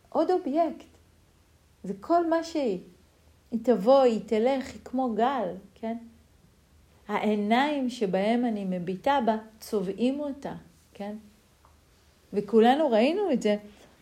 עוד 0.10 0.32
אובייקט. 0.32 0.86
זה 1.84 1.94
כל 2.02 2.28
מה 2.28 2.44
שהיא. 2.44 2.80
היא 3.52 3.60
תבוא, 3.64 4.02
היא 4.02 4.22
תלך, 4.25 4.68
היא 4.68 4.82
כמו 4.84 5.14
גל, 5.14 5.48
כן? 5.75 5.98
העיניים 7.08 7.89
שבהם 7.89 8.46
אני 8.46 8.65
מביטה 8.65 9.19
בה, 9.26 9.38
צובעים 9.60 10.19
אותה, 10.19 10.54
כן? 10.93 11.15
וכולנו 12.34 12.91
ראינו 12.91 13.32
את 13.32 13.41
זה 13.41 13.56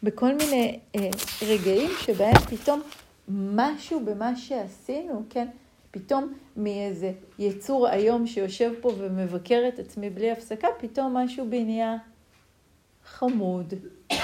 בכל 0.04 0.36
מיני 0.36 0.80
אה, 0.96 1.10
רגעים 1.48 1.92
שבהם 2.00 2.38
פתאום 2.38 2.82
משהו 3.28 4.06
במה 4.06 4.36
שעשינו, 4.36 5.24
כן? 5.30 5.48
פתאום 5.92 6.34
מאיזה 6.58 7.12
יצור 7.40 7.88
היום 7.88 8.28
שיושב 8.28 8.72
פה 8.82 8.92
ומבקר 8.98 9.64
את 9.68 9.80
עצמי 9.80 10.10
בלי 10.10 10.32
הפסקה, 10.32 10.68
פתאום 10.80 11.18
משהו 11.18 11.50
בי 11.50 11.64
נהיה 11.64 11.98
חמוד, 13.06 13.74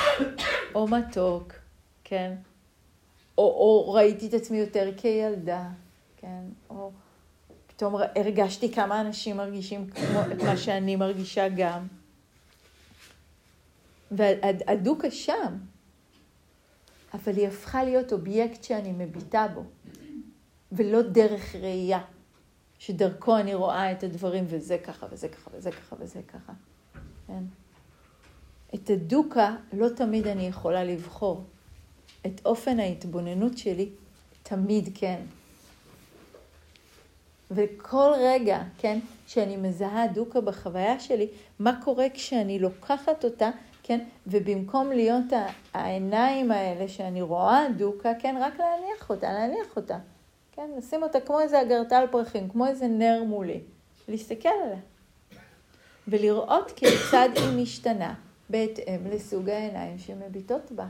או 0.76 0.88
מתוק, 0.88 1.54
כן? 2.04 2.36
או, 3.38 3.44
או 3.44 3.94
ראיתי 3.94 4.28
את 4.28 4.34
עצמי 4.34 4.58
יותר 4.58 4.90
כילדה, 4.98 5.70
כן? 6.18 6.42
או 6.70 6.92
פתאום 7.68 7.96
הרגשתי 8.16 8.72
כמה 8.72 9.02
אנשים 9.02 9.38
מרגישים 9.38 9.88
כמו 9.88 10.22
את 10.32 10.44
מה 10.44 10.58
שאני 10.58 10.96
מרגישה 10.96 11.50
גם. 11.50 11.88
והדוקה 14.12 15.12
שם, 15.12 15.58
אבל 17.14 17.36
היא 17.36 17.48
הפכה 17.48 17.84
להיות 17.84 18.14
אובייקט 18.14 18.64
שאני 18.64 18.92
מביטה 18.92 19.48
בו, 19.54 19.64
ולא 20.72 21.02
דרך 21.02 21.56
ראייה, 21.56 22.02
שדרכו 22.80 23.38
אני 23.38 23.54
רואה 23.54 23.92
את 23.92 24.04
הדברים, 24.04 24.46
וזה 24.48 24.78
ככה, 24.78 25.08
וזה 25.12 25.28
ככה, 25.28 25.50
וזה 25.54 25.72
ככה, 25.72 25.96
וזה 26.00 26.22
ככה. 26.28 26.54
כן? 27.28 27.44
את 28.76 28.90
הדוקה 28.90 29.56
לא 29.74 29.90
תמיד 29.90 30.28
אני 30.28 30.48
יכולה 30.48 30.84
לבחור. 30.84 31.44
את 32.26 32.42
אופן 32.46 32.80
ההתבוננות 32.80 33.58
שלי 33.58 33.90
תמיד 34.44 34.90
כן. 34.96 35.22
וכל 37.52 38.12
רגע, 38.18 38.62
כן, 38.78 39.00
שאני 39.28 39.58
מזהה 39.58 40.08
דוקה 40.08 40.42
בחוויה 40.42 41.00
שלי, 41.00 41.28
מה 41.60 41.80
קורה 41.84 42.06
כשאני 42.14 42.60
לוקחת 42.60 43.26
אותה, 43.26 43.50
כן, 43.90 44.00
ובמקום 44.28 44.92
להיות 44.92 45.26
העיניים 45.74 46.52
האלה 46.52 46.88
שאני 46.88 47.22
רואה 47.22 47.68
דוקה, 47.78 48.12
כן, 48.20 48.36
רק 48.42 48.54
להניח 48.60 49.10
אותה, 49.10 49.34
להניח 49.34 49.76
אותה, 49.76 49.98
כן, 50.52 50.70
לשים 50.78 51.04
אותה 51.04 51.20
כמו 51.20 51.40
איזה 51.40 51.62
אגרטל 51.62 52.06
פרחים, 52.12 52.50
כמו 52.50 52.68
איזה 52.68 52.88
נר 52.88 53.24
מולי, 53.24 53.60
להסתכל 54.08 54.50
עליה. 54.66 54.80
ולראות 56.08 56.72
כיצד 56.72 57.30
היא 57.36 57.62
משתנה 57.64 58.14
בהתאם 58.50 59.08
לסוג 59.12 59.50
העיניים 59.50 60.00
שמביטות 60.00 60.72
בה. 60.72 60.86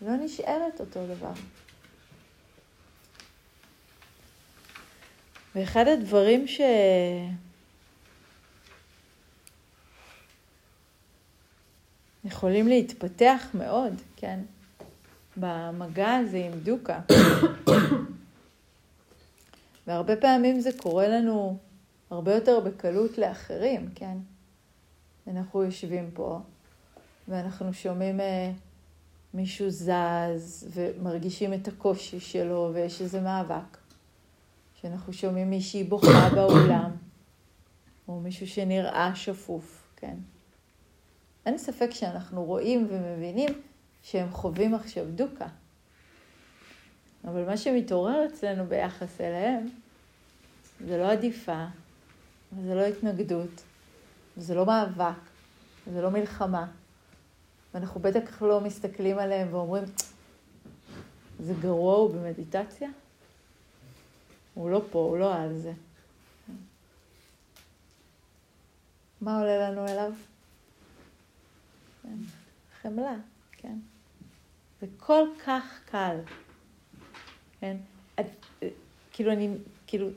לא 0.00 0.16
נשארת 0.16 0.80
אותו 0.80 1.00
דבר. 1.06 1.32
ואחד 5.54 5.88
הדברים 5.88 6.46
ש... 6.46 6.60
יכולים 12.28 12.68
להתפתח 12.68 13.46
מאוד, 13.54 13.92
כן, 14.16 14.40
במגע 15.36 16.14
הזה 16.14 16.38
עם 16.38 16.60
דוקה. 16.62 17.00
והרבה 19.86 20.16
פעמים 20.16 20.60
זה 20.60 20.70
קורה 20.76 21.08
לנו 21.08 21.56
הרבה 22.10 22.34
יותר 22.34 22.60
בקלות 22.60 23.18
לאחרים, 23.18 23.88
כן? 23.94 24.16
אנחנו 25.26 25.62
יושבים 25.62 26.10
פה 26.14 26.40
ואנחנו 27.28 27.72
שומעים 27.72 28.20
אה, 28.20 28.50
מישהו 29.34 29.70
זז 29.70 30.68
ומרגישים 30.74 31.54
את 31.54 31.68
הקושי 31.68 32.20
שלו 32.20 32.70
ויש 32.74 33.02
איזה 33.02 33.20
מאבק. 33.20 33.78
שאנחנו 34.82 35.12
שומעים 35.12 35.50
מישהי 35.50 35.84
בוכה 35.84 36.28
באולם, 36.34 36.90
או 38.08 38.20
מישהו 38.20 38.46
שנראה 38.46 39.12
שפוף, 39.14 39.88
כן. 39.96 40.16
אין 41.48 41.58
ספק 41.58 41.90
שאנחנו 41.90 42.44
רואים 42.44 42.86
ומבינים 42.90 43.48
שהם 44.02 44.30
חווים 44.30 44.74
עכשיו 44.74 45.04
דוקה. 45.14 45.46
אבל 47.24 47.44
מה 47.44 47.56
שמתעורר 47.56 48.26
אצלנו 48.26 48.66
ביחס 48.66 49.20
אליהם, 49.20 49.68
זה 50.86 50.98
לא 50.98 51.12
עדיפה, 51.12 51.64
וזה 52.52 52.74
לא 52.74 52.86
התנגדות, 52.86 53.62
וזה 54.36 54.54
לא 54.54 54.66
מאבק, 54.66 55.20
וזה 55.86 56.02
לא 56.02 56.10
מלחמה. 56.10 56.66
ואנחנו 57.74 58.00
בטח 58.00 58.42
לא 58.42 58.60
מסתכלים 58.60 59.18
עליהם 59.18 59.48
ואומרים, 59.54 59.84
זה 61.40 61.54
גרוע, 61.60 61.94
הוא 61.94 62.14
במדיטציה? 62.14 62.88
הוא 64.54 64.70
לא 64.70 64.82
פה, 64.90 64.98
הוא 64.98 65.18
לא 65.18 65.34
על 65.34 65.58
זה. 65.58 65.72
מה 69.20 69.38
עולה 69.38 69.70
לנו 69.70 69.86
אליו? 69.86 70.12
כן, 72.08 72.16
חמלה, 72.82 73.16
כן. 73.52 73.78
זה 74.80 74.86
כל 74.96 75.28
כך 75.46 75.80
קל, 75.90 76.16
כן? 77.60 77.76
את, 78.20 78.26
כאילו 79.10 79.32
אני, 79.32 79.48
כאילו, 79.86 80.08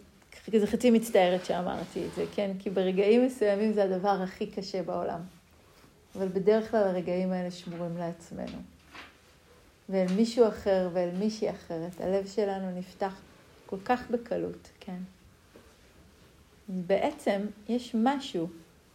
זה 0.60 0.67
חצי 0.67 0.91
מצטערת 0.91 1.45
שאמרתי 1.45 2.06
את 2.06 2.13
זה, 2.15 2.25
כן? 2.36 2.51
כי 2.60 2.69
ברגעים 2.69 3.25
מסוימים 3.25 3.73
זה 3.73 3.84
הדבר 3.84 4.21
הכי 4.23 4.47
קשה 4.47 4.84
בעולם. 4.84 5.19
אבל 6.15 6.27
בדרך 6.27 6.71
כלל 6.71 6.84
הרגעים 6.84 7.32
האלה 7.32 7.51
שמורים 7.51 7.97
לעצמנו. 7.97 8.58
ואל 9.89 10.08
מישהו 10.15 10.47
אחר 10.47 10.89
ואל 10.93 11.10
מישהי 11.19 11.49
אחרת, 11.49 12.01
הלב 12.01 12.27
שלנו 12.27 12.80
נפתח 12.80 13.21
כל 13.65 13.77
כך 13.86 14.12
בקלות, 14.12 14.69
כן. 14.80 14.97
בעצם 16.69 17.41
יש 17.69 17.95
משהו 18.04 18.47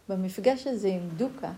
במפגש 0.09 0.67
הזה 0.67 0.87
עם 0.87 1.09
דוקה, 1.17 1.51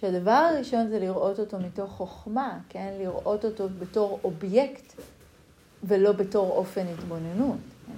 שהדבר 0.00 0.30
הראשון 0.30 0.88
זה 0.88 0.98
לראות 0.98 1.40
אותו 1.40 1.58
מתוך 1.58 1.90
חוכמה, 1.90 2.58
כן? 2.68 2.94
לראות 2.98 3.44
אותו 3.44 3.68
בתור 3.78 4.20
אובייקט 4.24 4.92
ולא 5.84 6.12
בתור 6.12 6.50
אופן 6.50 6.86
התבוננות. 6.86 7.58
כן? 7.86 7.92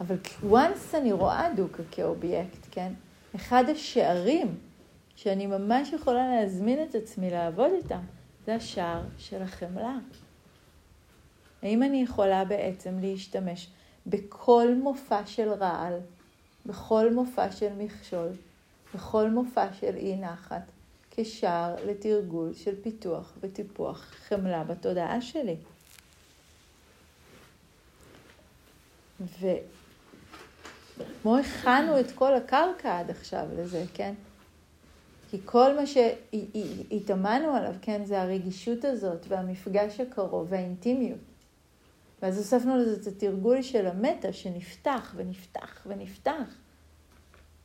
אבל 0.00 0.16
once 0.50 0.96
אני 0.96 1.12
רואה 1.12 1.48
דוקה 1.56 1.82
כאובייקט, 1.90 2.66
כן? 2.70 2.92
אחד 3.36 3.64
השערים 3.68 4.58
שאני 5.16 5.46
ממש 5.46 5.92
יכולה 5.92 6.28
להזמין 6.28 6.82
את 6.82 6.94
עצמי 6.94 7.30
לעבוד 7.30 7.70
איתם, 7.76 8.00
זה 8.46 8.54
השער 8.54 9.02
של 9.18 9.42
החמלה. 9.42 9.98
האם 11.62 11.82
אני 11.82 12.02
יכולה 12.02 12.44
בעצם 12.44 12.98
להשתמש 13.00 13.68
בכל 14.06 14.74
מופע 14.82 15.26
של 15.26 15.48
רעל, 15.48 15.98
בכל 16.66 17.14
מופע 17.14 17.52
של 17.52 17.72
מכשול, 17.78 18.28
בכל 18.94 19.30
מופע 19.30 19.72
של 19.72 19.96
אי 19.96 20.16
נחת, 20.16 20.62
כשער 21.10 21.74
לתרגול 21.86 22.54
של 22.54 22.82
פיתוח 22.82 23.32
וטיפוח 23.40 24.14
חמלה 24.28 24.64
בתודעה 24.64 25.20
שלי. 25.20 25.56
וכמו 29.20 31.38
הכנו 31.38 32.00
את 32.00 32.12
כל 32.14 32.34
הקרקע 32.34 32.98
עד 32.98 33.10
עכשיו 33.10 33.46
לזה, 33.56 33.84
כן? 33.94 34.14
כי 35.30 35.38
כל 35.44 35.76
מה 35.76 35.82
שהתאמנו 35.86 37.54
עליו, 37.54 37.74
כן, 37.82 38.04
זה 38.04 38.22
הרגישות 38.22 38.84
הזאת 38.84 39.26
והמפגש 39.28 40.00
הקרוב 40.00 40.46
והאינטימיות. 40.50 41.18
ואז 42.22 42.38
הוספנו 42.38 42.76
לזה 42.76 43.00
את 43.00 43.06
התרגול 43.06 43.62
של 43.62 43.86
המטה 43.86 44.32
שנפתח 44.32 45.12
ונפתח 45.16 45.86
ונפתח. 45.86 46.61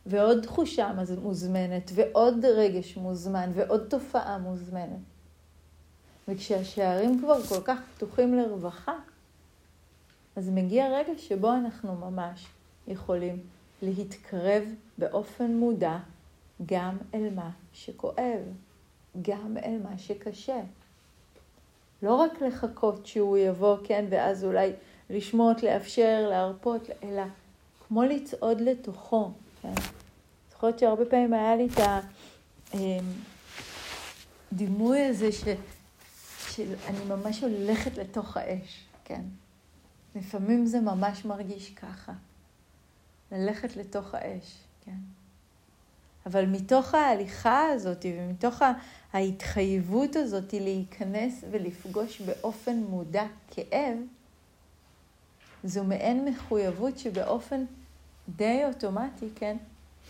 ועוד 0.10 0.44
תחושה 0.44 0.92
מוזמנת, 1.22 1.92
ועוד 1.96 2.46
רגש 2.46 2.98
מוזמן, 2.98 3.52
ועוד 3.54 3.88
תופעה 3.90 4.38
מוזמנת. 4.38 5.00
וכשהשערים 6.28 7.20
כבר 7.20 7.44
כל 7.44 7.62
כך 7.66 7.80
פתוחים 7.96 8.36
לרווחה, 8.36 8.96
אז 10.36 10.50
מגיע 10.50 10.88
רגע 10.88 11.14
שבו 11.18 11.54
אנחנו 11.54 11.96
ממש 11.96 12.48
יכולים 12.88 13.40
להתקרב 13.82 14.64
באופן 14.98 15.52
מודע 15.52 15.98
גם 16.66 16.98
אל 17.14 17.30
מה 17.36 17.50
שכואב, 17.74 18.42
גם 19.22 19.58
אל 19.58 19.78
מה 19.84 19.98
שקשה. 19.98 20.60
לא 22.04 22.16
רק 22.16 22.42
לחכות 22.42 23.06
שהוא 23.06 23.38
יבוא, 23.38 23.78
כן, 23.84 24.06
ואז 24.10 24.44
אולי 24.44 24.72
לשמוט, 25.10 25.64
לאפשר, 25.64 26.28
להרפות, 26.30 26.90
אלא 27.04 27.24
כמו 27.88 28.04
לצעוד 28.04 28.62
לתוכו, 28.62 29.32
כן. 29.62 29.74
זוכרת 30.52 30.80
שהרבה 30.80 31.06
פעמים 31.06 31.34
היה 31.34 31.56
לי 31.56 31.68
את 31.68 31.80
הדימוי 34.52 35.06
אמ, 35.06 35.10
הזה 35.10 35.32
ש... 35.32 35.44
שאני 36.50 37.06
ממש 37.08 37.44
הולכת 37.44 37.98
לתוך 37.98 38.38
האש, 38.38 38.86
כן. 39.06 39.22
לפעמים 40.16 40.66
זה 40.66 40.82
ממש 40.82 41.26
מרגיש 41.26 41.70
ככה, 41.70 42.14
ללכת 43.32 43.76
לתוך 43.76 44.16
האש, 44.16 44.58
כן. 44.86 44.98
אבל 46.26 46.46
מתוך 46.46 46.94
ההליכה 46.94 47.62
הזאת 47.62 48.06
ומתוך 48.06 48.62
ההתחייבות 49.14 50.16
הזאת 50.16 50.54
להיכנס 50.54 51.44
ולפגוש 51.52 52.22
באופן 52.22 52.76
מודע 52.76 53.26
כאב, 53.52 53.98
זו 55.64 55.84
מעין 55.84 56.26
מחויבות 56.26 57.00
שבאופן 57.00 57.66
די 58.36 58.62
אוטומטי, 58.66 59.30
כן, 59.36 59.58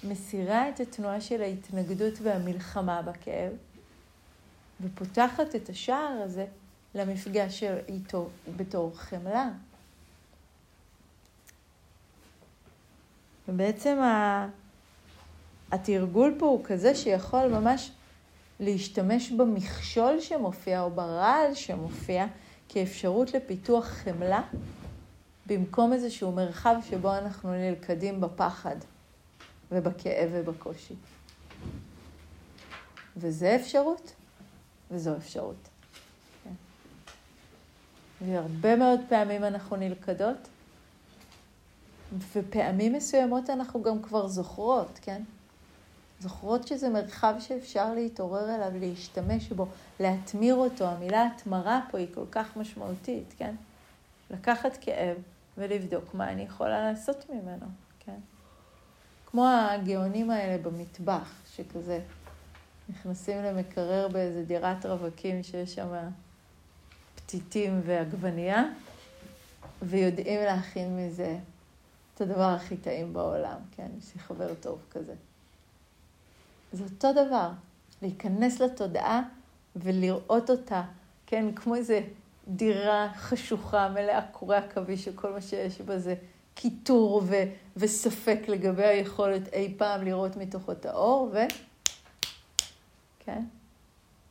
מסירה 0.03 0.69
את 0.69 0.79
התנועה 0.79 1.21
של 1.21 1.41
ההתנגדות 1.41 2.13
והמלחמה 2.21 3.01
בכאב, 3.01 3.51
ופותחת 4.81 5.55
את 5.55 5.69
השער 5.69 6.21
הזה 6.23 6.45
למפגש 6.95 7.63
איתו 7.63 8.29
בתור 8.57 8.91
חמלה. 8.95 9.49
ובעצם 13.47 13.97
התרגול 15.71 16.35
פה 16.39 16.45
הוא 16.45 16.63
כזה 16.63 16.95
שיכול 16.95 17.47
ממש 17.47 17.91
להשתמש 18.59 19.31
במכשול 19.31 20.19
שמופיע 20.19 20.81
או 20.81 20.91
ברעל 20.91 21.53
שמופיע 21.53 22.25
כאפשרות 22.69 23.33
לפיתוח 23.33 23.85
חמלה 23.85 24.41
במקום 25.47 25.93
איזשהו 25.93 26.31
מרחב 26.31 26.75
שבו 26.89 27.17
אנחנו 27.17 27.51
נלכדים 27.51 28.21
בפחד 28.21 28.75
ובכאב 29.71 30.29
ובקושי. 30.33 30.95
וזה 33.17 33.55
אפשרות, 33.55 34.13
וזו 34.91 35.17
אפשרות. 35.17 35.69
כן. 36.43 36.49
והרבה 38.21 38.75
מאוד 38.75 38.99
פעמים 39.09 39.43
אנחנו 39.43 39.75
נלכדות, 39.75 40.47
ופעמים 42.33 42.93
מסוימות 42.93 43.49
אנחנו 43.49 43.83
גם 43.83 44.01
כבר 44.01 44.27
זוכרות, 44.27 44.99
כן? 45.01 45.21
זוכרות 46.19 46.67
שזה 46.67 46.89
מרחב 46.89 47.35
שאפשר 47.39 47.93
להתעורר 47.93 48.55
אליו, 48.55 48.71
להשתמש 48.79 49.49
בו, 49.49 49.67
להתמיר 49.99 50.55
אותו. 50.55 50.85
המילה 50.85 51.27
התמרה 51.27 51.79
פה 51.91 51.97
היא 51.97 52.07
כל 52.13 52.25
כך 52.31 52.57
משמעותית, 52.57 53.33
כן? 53.37 53.55
לקחת 54.31 54.77
כאב 54.81 55.17
ולבדוק 55.57 56.13
מה 56.13 56.31
אני 56.31 56.41
יכולה 56.41 56.91
לעשות 56.91 57.29
ממנו, 57.29 57.65
כן? 57.99 58.19
כמו 59.25 59.47
הגאונים 59.47 60.31
האלה 60.31 60.63
במטבח, 60.63 61.33
שכזה 61.55 61.99
נכנסים 62.89 63.43
למקרר 63.43 64.07
באיזה 64.07 64.43
דירת 64.43 64.85
רווקים 64.85 65.43
שיש 65.43 65.75
שם 65.75 65.87
פתיתים 67.15 67.81
ועגבנייה, 67.85 68.63
ויודעים 69.81 70.39
להכין 70.43 70.97
מזה 70.97 71.37
את 72.15 72.21
הדבר 72.21 72.49
הכי 72.49 72.77
טעים 72.77 73.13
בעולם, 73.13 73.57
כן? 73.71 73.87
יש 73.97 74.15
לי 74.15 74.21
חבר 74.21 74.53
טוב 74.53 74.79
כזה. 74.91 75.13
זה 76.73 76.83
אותו 76.83 77.11
דבר, 77.13 77.49
להיכנס 78.01 78.59
לתודעה 78.59 79.21
ולראות 79.75 80.49
אותה, 80.49 80.83
כן, 81.25 81.55
כמו 81.55 81.75
איזה 81.75 82.01
דירה 82.47 83.09
חשוכה, 83.15 83.89
מלאה 83.89 84.21
קורי 84.31 84.57
עכביש, 84.57 85.05
שכל 85.05 85.33
מה 85.33 85.41
שיש 85.41 85.81
בה 85.81 85.99
זה 85.99 86.15
קיטור 86.55 87.21
ו- 87.25 87.43
וספק 87.77 88.39
לגבי 88.47 88.85
היכולת 88.85 89.53
אי 89.53 89.73
פעם 89.77 90.03
לראות 90.03 90.35
מתוכו 90.35 90.71
את 90.71 90.85
האור, 90.85 91.29
ו... 91.33 91.37
כן? 93.19 93.43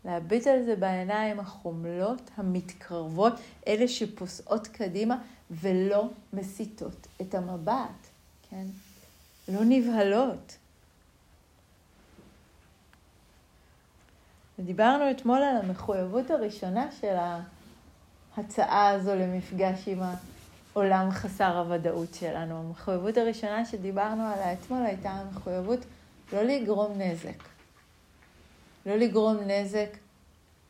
להביט 0.05 0.47
על 0.47 0.63
זה 0.65 0.77
בעיניים 0.77 1.41
החומלות, 1.41 2.31
המתקרבות, 2.37 3.33
אלה 3.67 3.89
שפוסעות 3.89 4.67
קדימה 4.67 5.19
ולא 5.51 6.09
מסיטות 6.33 7.07
את 7.21 7.35
המבט, 7.35 8.07
כן? 8.51 8.67
לא 9.49 9.61
נבהלות. 9.65 10.57
ודיברנו 14.59 15.11
אתמול 15.11 15.43
על 15.43 15.57
המחויבות 15.57 16.31
הראשונה 16.31 16.93
של 17.01 17.17
ההצעה 18.37 18.89
הזו 18.89 19.15
למפגש 19.15 19.89
עם 19.89 20.01
העולם 20.75 21.11
חסר 21.11 21.59
הוודאות 21.59 22.15
שלנו. 22.15 22.59
המחויבות 22.59 23.17
הראשונה 23.17 23.65
שדיברנו 23.65 24.23
עליה 24.23 24.53
אתמול 24.53 24.87
הייתה 24.87 25.11
המחויבות 25.11 25.81
לא 26.33 26.43
לגרום 26.43 26.93
נזק. 26.99 27.43
לא 28.87 28.97
לגרום 28.97 29.37
נזק 29.37 29.89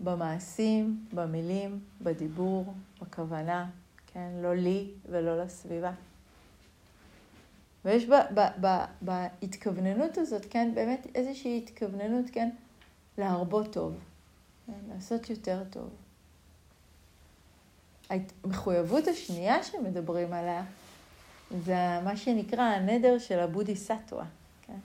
במעשים, 0.01 1.05
במילים, 1.13 1.81
בדיבור, 2.03 2.75
בכוונה, 3.03 3.67
כן? 4.07 4.29
לא 4.43 4.55
לי 4.55 4.91
ולא 5.11 5.43
לסביבה. 5.43 5.93
ויש 7.85 8.07
בהתכווננות 9.03 10.19
הזאת, 10.19 10.47
כן, 10.51 10.71
באמת 10.75 11.07
איזושהי 11.15 11.59
התכווננות, 11.59 12.25
כן, 12.33 12.51
להרבות 13.19 13.73
טוב, 13.73 13.95
כן? 14.67 14.73
לעשות 14.95 15.31
יותר 15.31 15.63
טוב. 15.71 16.06
המחויבות 18.11 19.09
השנייה 19.09 19.63
שמדברים 19.63 20.33
עליה 20.33 20.65
זה 21.65 22.01
מה 22.05 22.17
שנקרא 22.17 22.63
הנדר 22.63 23.19
של 23.19 23.39
הבודי 23.39 23.77
סטווה. 23.77 24.25
כן? 24.63 24.79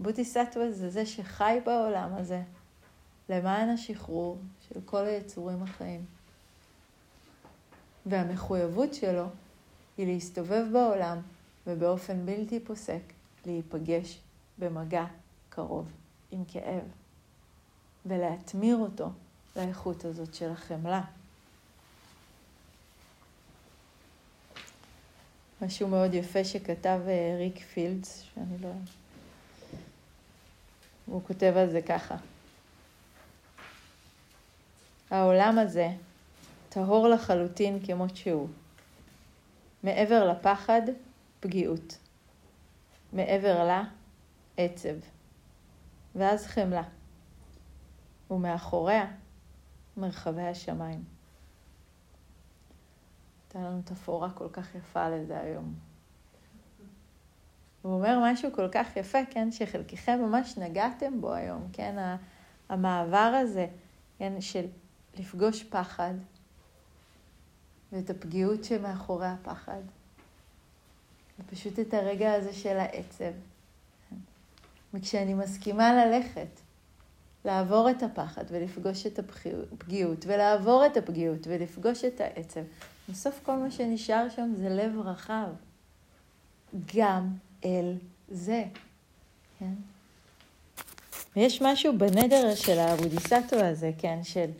בודי 0.00 0.24
סטווה 0.24 0.72
זה 0.72 0.90
זה 0.90 1.06
שחי 1.06 1.58
בעולם 1.64 2.14
הזה 2.14 2.42
למען 3.28 3.68
השחרור 3.68 4.38
של 4.68 4.80
כל 4.84 5.04
היצורים 5.04 5.62
החיים. 5.62 6.04
והמחויבות 8.06 8.94
שלו 8.94 9.26
היא 9.98 10.06
להסתובב 10.06 10.64
בעולם 10.72 11.18
ובאופן 11.66 12.26
בלתי 12.26 12.60
פוסק 12.60 13.02
להיפגש 13.46 14.20
במגע 14.58 15.04
קרוב 15.48 15.88
עם 16.30 16.44
כאב. 16.48 16.82
ולהתמיר 18.06 18.76
אותו 18.76 19.08
לאיכות 19.56 20.04
הזאת 20.04 20.34
של 20.34 20.50
החמלה. 20.50 21.02
משהו 25.62 25.88
מאוד 25.88 26.14
יפה 26.14 26.44
שכתב 26.44 27.00
אה, 27.08 27.36
ריק 27.38 27.58
פילדס, 27.58 28.22
שאני 28.22 28.58
לא... 28.58 28.68
הוא 31.06 31.22
כותב 31.26 31.52
על 31.56 31.70
זה 31.70 31.82
ככה: 31.82 32.16
העולם 35.10 35.58
הזה 35.58 35.88
טהור 36.68 37.08
לחלוטין 37.08 37.86
כמות 37.86 38.16
שהוא. 38.16 38.48
מעבר 39.82 40.28
לפחד, 40.32 40.82
פגיעות. 41.40 41.98
מעבר 43.12 43.64
לה, 43.64 43.84
עצב. 44.56 44.94
ואז 46.14 46.46
חמלה. 46.46 46.82
ומאחוריה 48.30 49.06
מרחבי 49.96 50.42
השמיים. 50.42 51.04
הייתה 53.54 53.68
לנו 53.68 53.82
תפאורה 53.84 54.30
כל 54.30 54.48
כך 54.52 54.74
יפה 54.74 55.08
לזה 55.08 55.40
היום. 55.40 55.74
הוא 57.82 57.94
אומר 57.94 58.18
משהו 58.22 58.52
כל 58.52 58.68
כך 58.72 58.96
יפה, 58.96 59.18
כן, 59.30 59.52
שחלקכם 59.52 60.18
ממש 60.22 60.58
נגעתם 60.58 61.20
בו 61.20 61.32
היום, 61.32 61.68
כן, 61.72 62.16
המעבר 62.68 63.40
הזה, 63.42 63.66
כן, 64.18 64.40
של 64.40 64.66
לפגוש 65.18 65.62
פחד 65.62 66.14
ואת 67.92 68.10
הפגיעות 68.10 68.64
שמאחורי 68.64 69.26
הפחד, 69.26 69.82
ופשוט 71.38 71.78
את 71.78 71.94
הרגע 71.94 72.32
הזה 72.32 72.52
של 72.52 72.76
העצב. 72.76 73.32
וכשאני 74.94 75.34
מסכימה 75.34 76.04
ללכת, 76.04 76.60
לעבור 77.44 77.90
את 77.90 78.02
הפחד 78.02 78.44
ולפגוש 78.48 79.06
את 79.06 79.18
הפגיעות, 79.18 80.24
ולעבור 80.26 80.86
את 80.86 80.96
הפגיעות 80.96 81.46
ולפגוש 81.46 82.04
את 82.04 82.20
העצב, 82.20 82.60
בסוף 83.08 83.40
כל 83.42 83.56
מה 83.56 83.70
שנשאר 83.70 84.28
שם 84.28 84.52
זה 84.56 84.68
לב 84.68 85.00
רחב. 85.00 85.48
גם 86.94 87.28
אל 87.64 87.94
זה, 88.28 88.64
כן? 89.58 89.72
ויש 91.36 91.62
משהו 91.62 91.98
בנדר 91.98 92.54
של 92.54 92.78
האבודיסטו 92.78 93.56
הזה, 93.56 93.90
כן, 93.98 94.18
של 94.22 94.50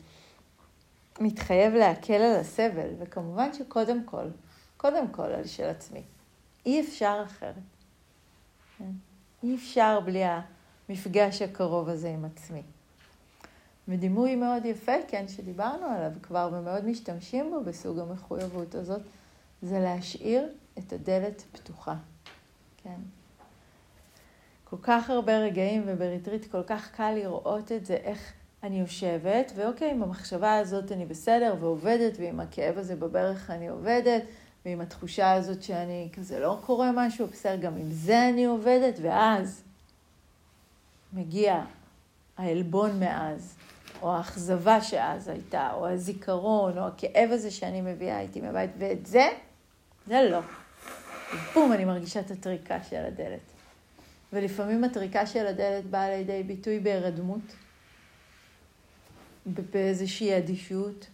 מתחייב 1.20 1.74
להקל 1.74 2.12
על 2.12 2.40
הסבל, 2.40 2.88
וכמובן 2.98 3.52
שקודם 3.52 4.04
כל, 4.04 4.24
קודם 4.76 5.08
כל 5.08 5.22
על 5.22 5.46
של 5.46 5.64
עצמי. 5.64 6.02
אי 6.66 6.80
אפשר 6.80 7.22
אחרת. 7.26 7.54
כן? 8.78 8.90
אי 9.42 9.54
אפשר 9.54 10.00
בלי 10.00 10.22
המפגש 10.88 11.42
הקרוב 11.42 11.88
הזה 11.88 12.08
עם 12.08 12.24
עצמי. 12.24 12.62
ודימוי 13.88 14.36
מאוד 14.36 14.64
יפה, 14.64 14.92
כן, 15.08 15.28
שדיברנו 15.28 15.86
עליו 15.86 16.10
כבר 16.22 16.50
ומאוד 16.52 16.84
משתמשים 16.84 17.50
בו 17.50 17.64
בסוג 17.64 17.98
המחויבות 17.98 18.74
הזאת, 18.74 19.02
זה 19.62 19.80
להשאיר 19.80 20.48
את 20.78 20.92
הדלת 20.92 21.42
פתוחה, 21.52 21.94
כן. 22.82 23.00
כל 24.64 24.76
כך 24.82 25.10
הרבה 25.10 25.38
רגעים 25.38 25.82
ובריטריט 25.86 26.50
כל 26.50 26.62
כך 26.62 26.90
קל 26.90 27.12
לראות 27.12 27.72
את 27.72 27.86
זה, 27.86 27.94
איך 27.94 28.32
אני 28.62 28.80
יושבת, 28.80 29.52
ואוקיי, 29.54 29.90
עם 29.90 30.02
המחשבה 30.02 30.56
הזאת 30.56 30.92
אני 30.92 31.06
בסדר 31.06 31.54
ועובדת, 31.60 32.12
ועם 32.18 32.40
הכאב 32.40 32.78
הזה 32.78 32.96
בברך 32.96 33.50
אני 33.50 33.68
עובדת, 33.68 34.22
ועם 34.64 34.80
התחושה 34.80 35.32
הזאת 35.32 35.62
שאני 35.62 36.08
כזה 36.12 36.40
לא 36.40 36.58
קורה 36.66 36.90
משהו, 36.94 37.26
בסדר, 37.26 37.56
גם 37.56 37.76
עם 37.76 37.90
זה 37.90 38.28
אני 38.28 38.44
עובדת, 38.44 38.94
ואז 39.02 39.62
מגיע 41.12 41.64
העלבון 42.38 43.00
מאז, 43.00 43.54
או 44.02 44.12
האכזבה 44.12 44.80
שאז 44.80 45.28
הייתה, 45.28 45.72
או 45.72 45.88
הזיכרון, 45.88 46.78
או 46.78 46.86
הכאב 46.86 47.30
הזה 47.32 47.50
שאני 47.50 47.80
מביאה 47.80 48.20
איתי 48.20 48.40
מהבית, 48.40 48.70
ואת 48.78 49.06
זה, 49.06 49.28
זה 50.06 50.22
לא. 50.30 50.40
בום, 51.54 51.72
אני 51.72 51.84
מרגישה 51.84 52.20
את 52.20 52.30
הטריקה 52.30 52.82
של 52.82 53.04
הדלת. 53.04 53.40
ולפעמים 54.32 54.84
הטריקה 54.84 55.26
של 55.26 55.46
הדלת 55.46 55.84
באה 55.84 56.10
לידי 56.10 56.42
ביטוי 56.42 56.80
בהירדמות, 56.80 57.54
באיזושהי 59.46 60.38
אדישות. 60.38 61.06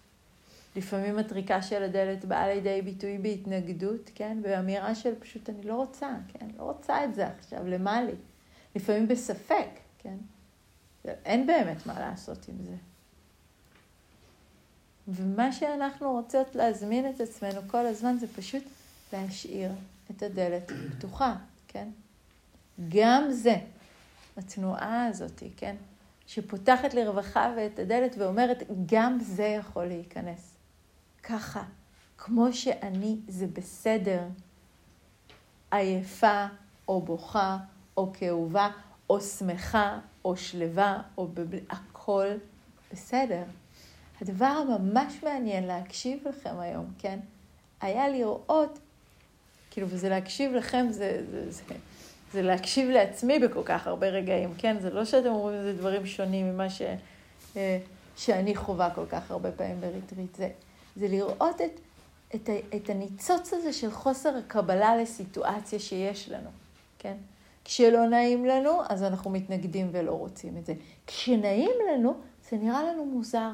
לפעמים 0.77 1.19
הטריקה 1.19 1.63
של 1.63 1.83
הדלת 1.83 2.25
באה 2.25 2.49
לידי 2.55 2.83
ביטוי 2.83 3.19
בהתנגדות, 3.19 4.11
כן? 4.15 4.39
באמירה 4.43 4.95
של 4.95 5.15
פשוט 5.19 5.51
אני 5.51 5.63
לא 5.63 5.75
רוצה, 5.75 6.11
כן? 6.29 6.47
לא 6.59 6.63
רוצה 6.63 7.05
את 7.05 7.15
זה 7.15 7.27
עכשיו, 7.27 7.67
למה 7.67 8.03
לי? 8.03 8.13
לפעמים 8.77 9.09
בספק, 9.09 9.69
כן? 9.99 10.17
אין 11.05 11.47
באמת 11.47 11.87
מה 11.87 12.01
לעשות 12.01 12.49
עם 12.49 12.65
זה. 12.65 12.77
ומה 15.09 15.53
שאנחנו 15.53 16.13
רוצות 16.13 16.55
להזמין 16.55 17.11
את 17.11 17.21
עצמנו 17.21 17.61
כל 17.67 17.87
הזמן 17.87 18.17
זה 18.19 18.27
פשוט 18.37 18.63
להשאיר 19.13 19.73
את 20.11 20.23
הדלת 20.23 20.73
פתוחה, 20.99 21.37
כן? 21.69 21.89
גם 22.89 23.25
זה, 23.31 23.57
התנועה 24.37 25.07
הזאת, 25.07 25.43
כן? 25.57 25.77
שפותחת 26.27 26.95
לרווחה 26.95 27.53
ואת 27.57 27.79
הדלת 27.79 28.15
ואומרת, 28.19 28.63
גם 28.87 29.19
זה 29.21 29.45
יכול 29.45 29.85
להיכנס. 29.85 30.55
ככה, 31.23 31.63
כמו 32.19 32.53
שאני, 32.53 33.17
זה 33.29 33.47
בסדר. 33.47 34.23
עייפה, 35.71 36.47
או 36.89 37.03
בוכה, 37.03 37.59
או 37.97 38.13
כאובה, 38.13 38.71
או 39.11 39.21
שמחה, 39.21 39.99
או 40.29 40.37
שלווה, 40.37 41.03
או 41.19 41.27
בבל... 41.27 41.59
הכל 41.71 42.27
בסדר. 42.93 43.43
הדבר 44.21 44.47
הממש 44.47 45.23
מעניין 45.23 45.65
להקשיב 45.65 46.29
לכם 46.29 46.59
היום, 46.59 46.87
כן? 46.99 47.19
היה 47.81 48.09
לראות, 48.09 48.79
כאילו, 49.71 49.87
וזה 49.91 50.09
להקשיב 50.09 50.53
לכם, 50.53 50.87
זה, 50.91 51.25
זה, 51.31 51.51
זה, 51.51 51.63
זה 52.33 52.43
להקשיב 52.43 52.91
לעצמי 52.91 53.39
בכל 53.39 53.63
כך 53.65 53.87
הרבה 53.87 54.09
רגעים, 54.09 54.55
כן? 54.59 54.77
זה 54.81 54.91
לא 54.91 55.05
שאתם 55.05 55.29
אומרים 55.29 55.61
שזה 55.61 55.73
דברים 55.73 56.07
שונים 56.07 56.53
ממה 56.53 56.71
ש, 56.71 56.83
אה, 57.57 57.79
שאני 58.17 58.57
חווה 58.57 58.91
כל 58.95 59.07
כך 59.11 59.31
הרבה 59.31 59.53
פעמים 59.53 59.81
בריטריט. 59.81 60.35
זה, 60.35 60.49
זה 60.97 61.09
לראות 61.09 61.61
את, 61.61 61.81
את, 62.35 62.51
את 62.77 62.91
הניצוץ 62.91 63.53
הזה 63.53 63.73
של 63.73 63.91
חוסר 63.91 64.37
הקבלה 64.37 64.97
לסיטואציה 64.97 65.79
שיש 65.79 66.29
לנו, 66.29 66.51
כן? 66.99 67.17
כשלא 67.69 68.07
נעים 68.07 68.47
לנו, 68.47 68.81
אז 68.89 69.03
אנחנו 69.03 69.31
מתנגדים 69.31 69.89
ולא 69.93 70.13
רוצים 70.13 70.57
את 70.57 70.67
זה. 70.67 70.75
כשנעים 71.07 71.71
לנו, 71.89 72.15
זה 72.51 72.57
נראה 72.57 72.83
לנו 72.83 73.05
מוזר. 73.05 73.51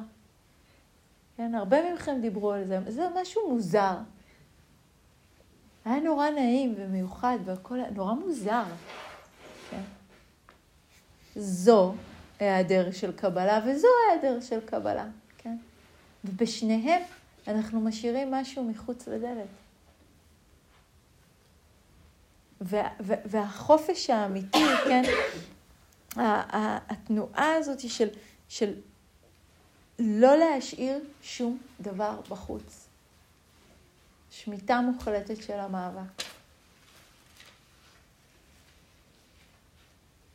כן, 1.36 1.54
הרבה 1.54 1.94
מכם 1.94 2.18
דיברו 2.20 2.52
על 2.52 2.64
זה, 2.64 2.78
זה 2.88 3.06
משהו 3.14 3.50
מוזר. 3.50 3.96
היה 5.84 6.00
נורא 6.00 6.30
נעים 6.30 6.74
ומיוחד 6.78 7.38
והכל 7.44 7.80
היה 7.80 7.90
נורא 7.90 8.14
מוזר. 8.14 8.64
כן? 9.70 9.82
זו 11.36 11.94
היעדר 12.40 12.90
של 12.92 13.12
קבלה 13.12 13.60
וזו 13.66 13.88
היעדר 14.10 14.40
של 14.40 14.60
קבלה, 14.60 15.06
כן? 15.38 15.56
ובשניהם 16.24 17.02
אנחנו 17.48 17.80
משאירים 17.80 18.30
משהו 18.30 18.64
מחוץ 18.64 19.08
לדלת. 19.08 19.63
והחופש 23.24 24.10
האמיתי, 24.10 24.64
כן, 24.88 25.02
התנועה 26.88 27.54
הזאת 27.54 27.90
של, 27.90 28.08
של 28.48 28.74
לא 29.98 30.36
להשאיר 30.36 30.98
שום 31.22 31.58
דבר 31.80 32.20
בחוץ. 32.28 32.88
שמיטה 34.30 34.80
מוחלטת 34.80 35.42
של 35.42 35.60
המאבק. 35.60 36.22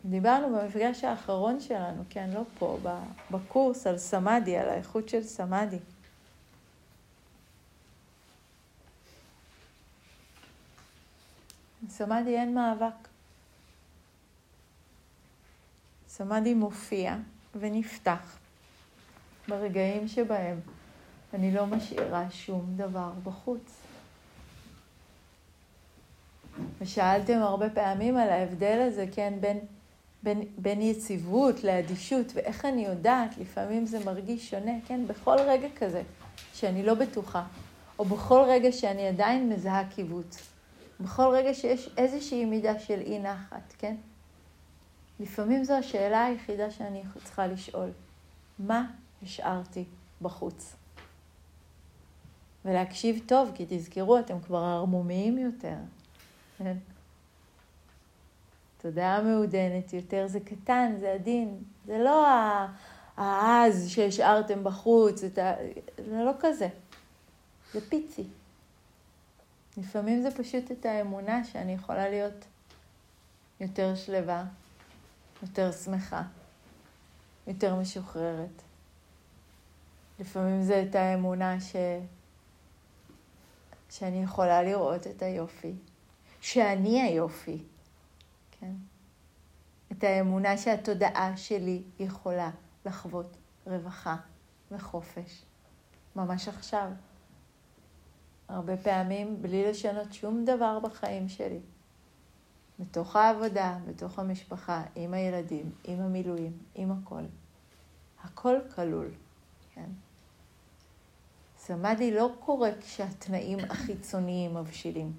דיברנו 0.06 0.58
במפגש 0.58 1.04
האחרון 1.04 1.60
שלנו, 1.60 2.04
כן, 2.10 2.30
לא 2.34 2.42
פה, 2.60 2.78
בקורס 3.32 3.88
על 3.88 3.98
סמאדי, 3.98 4.58
על 4.58 4.70
האיכות 4.70 5.10
של 5.10 5.24
סמאדי. 5.24 5.80
סמאדי 11.90 12.38
אין 12.38 12.54
מאבק. 12.56 13.08
סמאדי 16.08 16.54
מופיע 16.54 17.16
ונפתח 17.56 18.38
ברגעים 19.48 20.08
שבהם 20.08 20.60
אני 21.34 21.52
לא 21.52 21.66
משאירה 21.66 22.30
שום 22.30 22.74
דבר 22.76 23.12
בחוץ. 23.24 23.82
ושאלתם 26.80 27.38
הרבה 27.38 27.70
פעמים 27.70 28.18
על 28.18 28.30
ההבדל 28.30 28.88
הזה, 28.88 29.06
כן, 29.12 29.34
בין, 29.42 29.60
בין, 30.24 30.44
בין 30.58 30.82
יציבות 30.82 31.64
לאדישות, 31.64 32.26
ואיך 32.36 32.66
אני 32.66 32.86
יודעת, 32.86 33.38
לפעמים 33.38 33.86
זה 33.86 34.06
מרגיש 34.06 34.50
שונה, 34.50 34.72
כן, 34.88 35.08
בכל 35.08 35.38
רגע 35.40 35.68
כזה 35.76 36.02
שאני 36.54 36.84
לא 36.84 36.94
בטוחה, 36.94 37.44
או 38.00 38.06
בכל 38.06 38.46
רגע 38.48 38.72
שאני 38.72 39.08
עדיין 39.08 39.50
מזהה 39.50 39.90
קיבוץ, 39.90 40.50
בכל 41.00 41.30
רגע 41.34 41.54
שיש 41.54 41.90
איזושהי 41.98 42.46
מידה 42.46 42.80
של 42.80 43.00
אי 43.00 43.20
נחת, 43.20 43.74
כן? 43.78 43.96
לפעמים 45.20 45.64
זו 45.64 45.74
השאלה 45.74 46.26
היחידה 46.26 46.72
שאני 46.72 47.04
צריכה 47.24 47.48
לשאול. 47.48 47.90
מה 48.60 48.92
השארתי 49.24 49.86
בחוץ? 50.22 50.76
ולהקשיב 52.66 53.22
טוב, 53.26 53.52
כי 53.56 53.66
תזכרו, 53.70 54.20
אתם 54.20 54.40
כבר 54.42 54.58
ערמומיים 54.58 55.38
יותר. 55.38 55.76
כן? 56.58 56.78
תודעה 58.82 59.22
מעודנת 59.22 59.94
יותר, 59.94 60.28
זה 60.28 60.40
קטן, 60.40 60.96
זה 61.00 61.12
עדין. 61.12 61.64
זה 61.86 61.98
לא 61.98 62.28
העז 63.18 63.90
שהשארתם 63.90 64.64
בחוץ, 64.64 65.20
זה 65.20 66.24
לא 66.26 66.32
כזה. 66.40 66.68
זה 67.74 67.82
פיצי. 67.90 68.24
לפעמים 69.80 70.22
זה 70.22 70.32
פשוט 70.32 70.72
את 70.72 70.86
האמונה 70.86 71.44
שאני 71.44 71.74
יכולה 71.74 72.10
להיות 72.10 72.46
יותר 73.60 73.96
שלווה, 73.96 74.46
יותר 75.42 75.72
שמחה, 75.72 76.24
יותר 77.48 77.76
משוחררת. 77.76 78.62
לפעמים 80.20 80.64
זה 80.64 80.86
את 80.90 80.96
האמונה 80.96 81.62
ש... 81.62 81.76
שאני 83.90 84.24
יכולה 84.24 84.64
לראות 84.64 85.08
את 85.08 85.22
היופי, 85.22 85.74
שאני 86.42 87.02
היופי, 87.02 87.64
כן? 88.52 88.74
את 89.92 90.04
האמונה 90.04 90.58
שהתודעה 90.58 91.38
שלי 91.38 91.84
יכולה 92.00 92.50
לחוות 92.86 93.38
רווחה 93.68 94.16
וחופש, 94.72 95.44
ממש 96.16 96.48
עכשיו. 96.48 96.90
הרבה 98.50 98.78
פעמים 98.78 99.42
בלי 99.42 99.70
לשנות 99.70 100.14
שום 100.14 100.46
דבר 100.46 100.80
בחיים 100.80 101.30
שלי. 101.30 101.60
בתוך 102.80 103.16
העבודה, 103.16 103.78
בתוך 103.88 104.20
המשפחה, 104.20 104.84
עם 104.96 105.14
הילדים, 105.14 105.72
עם 105.84 106.02
המילואים, 106.02 106.52
עם 106.76 106.92
הכל. 106.92 107.22
הכל 108.24 108.56
כלול, 108.76 109.08
כן? 109.74 109.90
סמאדי 111.58 112.12
לא 112.12 112.32
קורה 112.40 112.70
כשהתנאים 112.82 113.60
החיצוניים 113.70 114.54
מבשילים. 114.58 115.14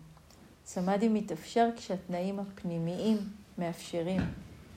סמאדי 0.66 1.08
מתאפשר 1.08 1.68
כשהתנאים 1.76 2.40
הפנימיים 2.40 3.18
מאפשרים 3.58 4.20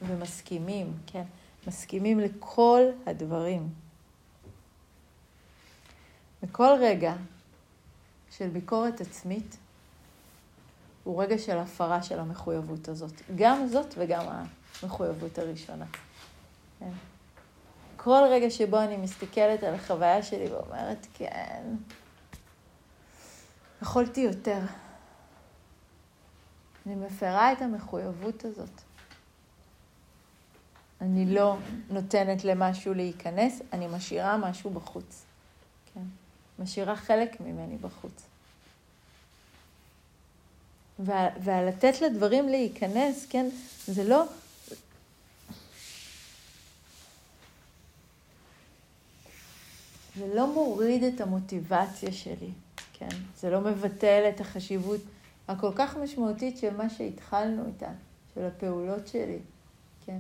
ומסכימים, 0.02 0.94
כן? 1.08 1.24
מסכימים 1.68 2.20
לכל 2.20 2.82
הדברים. 3.06 3.70
בכל 6.44 6.76
רגע 6.80 7.16
של 8.38 8.50
ביקורת 8.50 9.02
עצמית 9.02 9.58
הוא 11.04 11.24
רגע 11.24 11.38
של 11.38 11.58
הפרה 11.58 12.04
של 12.04 12.20
המחויבות 12.20 12.88
הזאת. 12.88 13.22
גם 13.36 13.68
זאת 13.68 13.94
וגם 13.98 14.26
המחויבות 14.84 15.40
הראשונה. 15.40 15.86
כן. 16.80 16.92
כל 17.98 18.22
רגע 18.32 18.50
שבו 18.50 18.80
אני 18.80 18.98
מסתכלת 18.98 19.64
על 19.64 19.74
החוויה 19.74 20.24
שלי 20.24 20.48
ואומרת, 20.48 21.08
כן, 21.14 21.64
יכולתי 23.82 24.22
יותר. 24.22 24.60
אני 26.86 26.96
מפרה 26.96 27.54
את 27.54 27.62
המחויבות 27.62 28.46
הזאת. 28.46 28.82
אני 31.02 31.34
לא 31.34 31.58
נותנת 31.90 32.44
למשהו 32.44 32.94
להיכנס, 32.94 33.62
אני 33.74 33.88
משאירה 33.88 34.38
משהו 34.38 34.70
בחוץ. 34.70 35.26
כן? 35.94 36.23
משאירה 36.60 36.96
חלק 36.96 37.42
ממני 37.42 37.78
בחוץ. 37.78 38.24
ולתת 41.44 42.02
לדברים 42.02 42.50
להיכנס, 42.50 43.26
כן, 43.30 43.50
זה 43.88 44.04
לא... 44.04 44.24
זה 50.18 50.36
לא 50.36 50.54
מוריד 50.54 51.04
את 51.04 51.22
המוטיבציה 51.22 52.12
שלי, 52.12 52.52
כן? 52.94 53.10
זה 53.40 53.50
לא 53.50 53.62
מבטל 53.62 54.30
את 54.36 54.42
החשיבות 54.42 55.02
הכל 55.48 55.72
כך 55.76 55.98
משמעותית 55.98 56.58
של 56.58 56.78
מה 56.78 56.90
שהתחלנו 56.90 57.66
איתה, 57.68 57.92
של 58.36 58.46
הפעולות 58.46 59.08
שלי, 59.08 59.40
כן? 60.06 60.20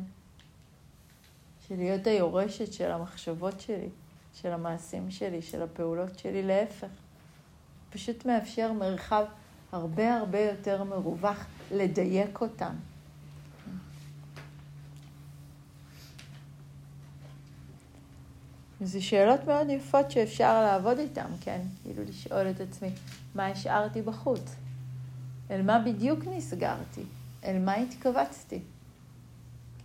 של 1.67 1.75
להיות 1.75 2.07
היורשת 2.07 2.73
של 2.73 2.91
המחשבות 2.91 3.61
שלי, 3.61 3.89
של 4.33 4.51
המעשים 4.51 5.11
שלי, 5.11 5.41
של 5.41 5.61
הפעולות 5.61 6.19
שלי, 6.19 6.43
להפך. 6.43 6.87
פשוט 7.89 8.25
מאפשר 8.25 8.73
מרחב 8.73 9.25
הרבה 9.71 10.15
הרבה 10.17 10.39
יותר 10.39 10.83
מרווח 10.83 11.45
לדייק 11.71 12.41
אותם. 12.41 12.75
זה 18.81 19.01
שאלות 19.01 19.39
מאוד 19.47 19.69
יפות 19.69 20.11
שאפשר 20.11 20.61
לעבוד 20.61 20.99
איתן, 20.99 21.27
כן? 21.41 21.61
כאילו 21.83 22.03
לשאול 22.03 22.49
את 22.49 22.61
עצמי, 22.61 22.89
מה 23.35 23.47
השארתי 23.47 24.01
בחוץ? 24.01 24.55
אל 25.51 25.61
מה 25.61 25.79
בדיוק 25.79 26.19
נסגרתי? 26.27 27.03
אל 27.43 27.59
מה 27.59 27.73
התכווצתי? 27.73 28.59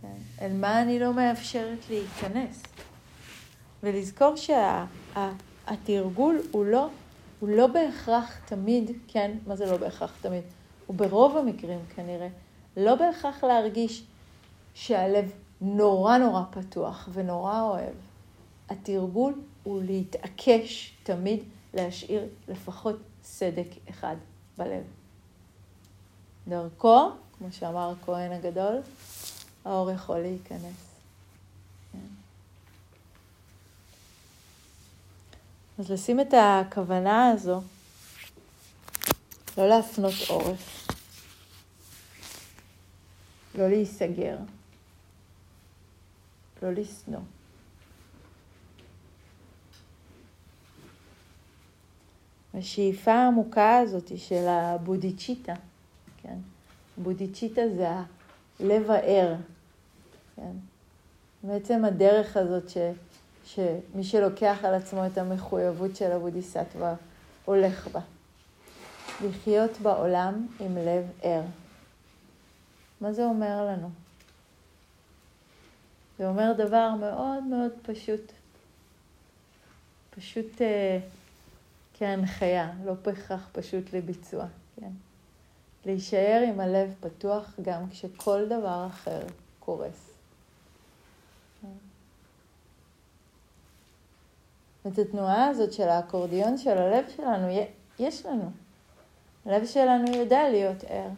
כן? 0.03 0.17
אל 0.41 0.53
מה 0.53 0.83
אני 0.83 0.99
לא 0.99 1.15
מאפשרת 1.15 1.79
להיכנס? 1.91 2.63
ולזכור 3.83 4.35
שהתרגול 4.37 6.43
שה, 6.43 6.49
הוא 6.53 6.65
לא 6.65 6.89
הוא 7.41 7.49
לא 7.49 7.67
בהכרח 7.67 8.39
תמיד, 8.47 8.91
כן, 9.09 9.39
מה 9.47 9.57
זה 9.57 9.67
לא 9.67 9.77
בהכרח 9.77 10.17
תמיד? 10.21 10.43
הוא 10.87 10.97
ברוב 10.97 11.37
המקרים 11.37 11.81
כנראה, 11.95 12.29
לא 12.77 12.95
בהכרח 12.95 13.45
להרגיש 13.45 14.05
שהלב 14.75 15.33
נורא 15.61 16.19
נורא 16.19 16.43
פתוח 16.51 17.09
ונורא 17.13 17.61
אוהב. 17.61 17.95
התרגול 18.69 19.35
הוא 19.63 19.83
להתעקש 19.83 20.95
תמיד 21.03 21.43
להשאיר 21.75 22.23
לפחות 22.49 22.97
סדק 23.23 23.69
אחד 23.91 24.17
בלב. 24.59 24.83
דרכו, 26.49 27.11
כמו 27.39 27.49
שאמר 27.51 27.95
הכהן 28.03 28.33
הגדול, 28.33 28.77
האור 29.65 29.91
יכול 29.91 30.19
להיכנס. 30.19 30.88
אז 35.79 35.91
לשים 35.91 36.21
את 36.21 36.35
הכוונה 36.35 37.31
הזו, 37.31 37.61
לא 39.59 39.69
להפנות 39.69 40.15
עורף, 40.29 40.89
לא 43.55 43.69
להיסגר, 43.69 44.37
לא 46.63 46.73
לשנוא. 46.73 47.21
השאיפה 52.55 53.13
העמוקה 53.13 53.79
הזאת 53.79 54.19
של 54.19 54.49
הבודיצ'יטה, 54.49 55.55
כן? 56.23 56.39
בודיצ'יטה 56.97 57.63
זה 57.77 57.89
הלב 58.61 58.91
הער, 58.91 59.35
כן? 60.37 60.53
בעצם 61.43 61.85
הדרך 61.85 62.37
הזאת 62.37 62.69
ש... 62.69 62.77
שמי 63.55 64.05
שלוקח 64.05 64.59
על 64.63 64.75
עצמו 64.75 65.07
את 65.07 65.19
המחויבות 65.19 65.97
של 65.97 66.13
הבודיסטווה 66.13 66.95
הולך 67.45 67.89
בה. 67.89 68.01
לחיות 69.25 69.71
בעולם 69.83 70.47
עם 70.61 70.77
לב 70.77 71.05
ער. 71.23 71.43
מה 73.01 73.13
זה 73.13 73.25
אומר 73.25 73.67
לנו? 73.67 73.91
זה 76.19 76.29
אומר 76.29 76.53
דבר 76.57 76.91
מאוד 77.01 77.45
מאוד 77.45 77.73
פשוט. 77.83 78.33
פשוט 80.11 80.63
אה, 80.63 80.99
כהנחיה, 81.95 82.73
לא 82.85 82.93
בהכרח 82.93 83.49
פשוט 83.53 83.93
לביצוע, 83.93 84.47
כן? 84.81 84.91
להישאר 85.87 86.45
עם 86.49 86.61
הלב 86.61 86.95
פתוח 87.01 87.55
גם 87.63 87.91
כשכל 87.91 88.47
דבר 88.47 88.87
אחר 88.91 89.21
קורס. 89.61 90.08
את 94.93 94.99
התנועה 94.99 95.49
הזאת 95.49 95.73
של 95.73 95.89
האקורדיון 95.89 96.59
של 96.59 96.79
הלב 96.79 97.05
שלנו, 97.17 97.47
יש 97.99 98.27
לנו. 98.27 98.51
הלב 99.47 99.67
שלנו 99.67 100.17
יודע 100.17 100.51
להיות 100.51 100.85
ער, 100.85 101.09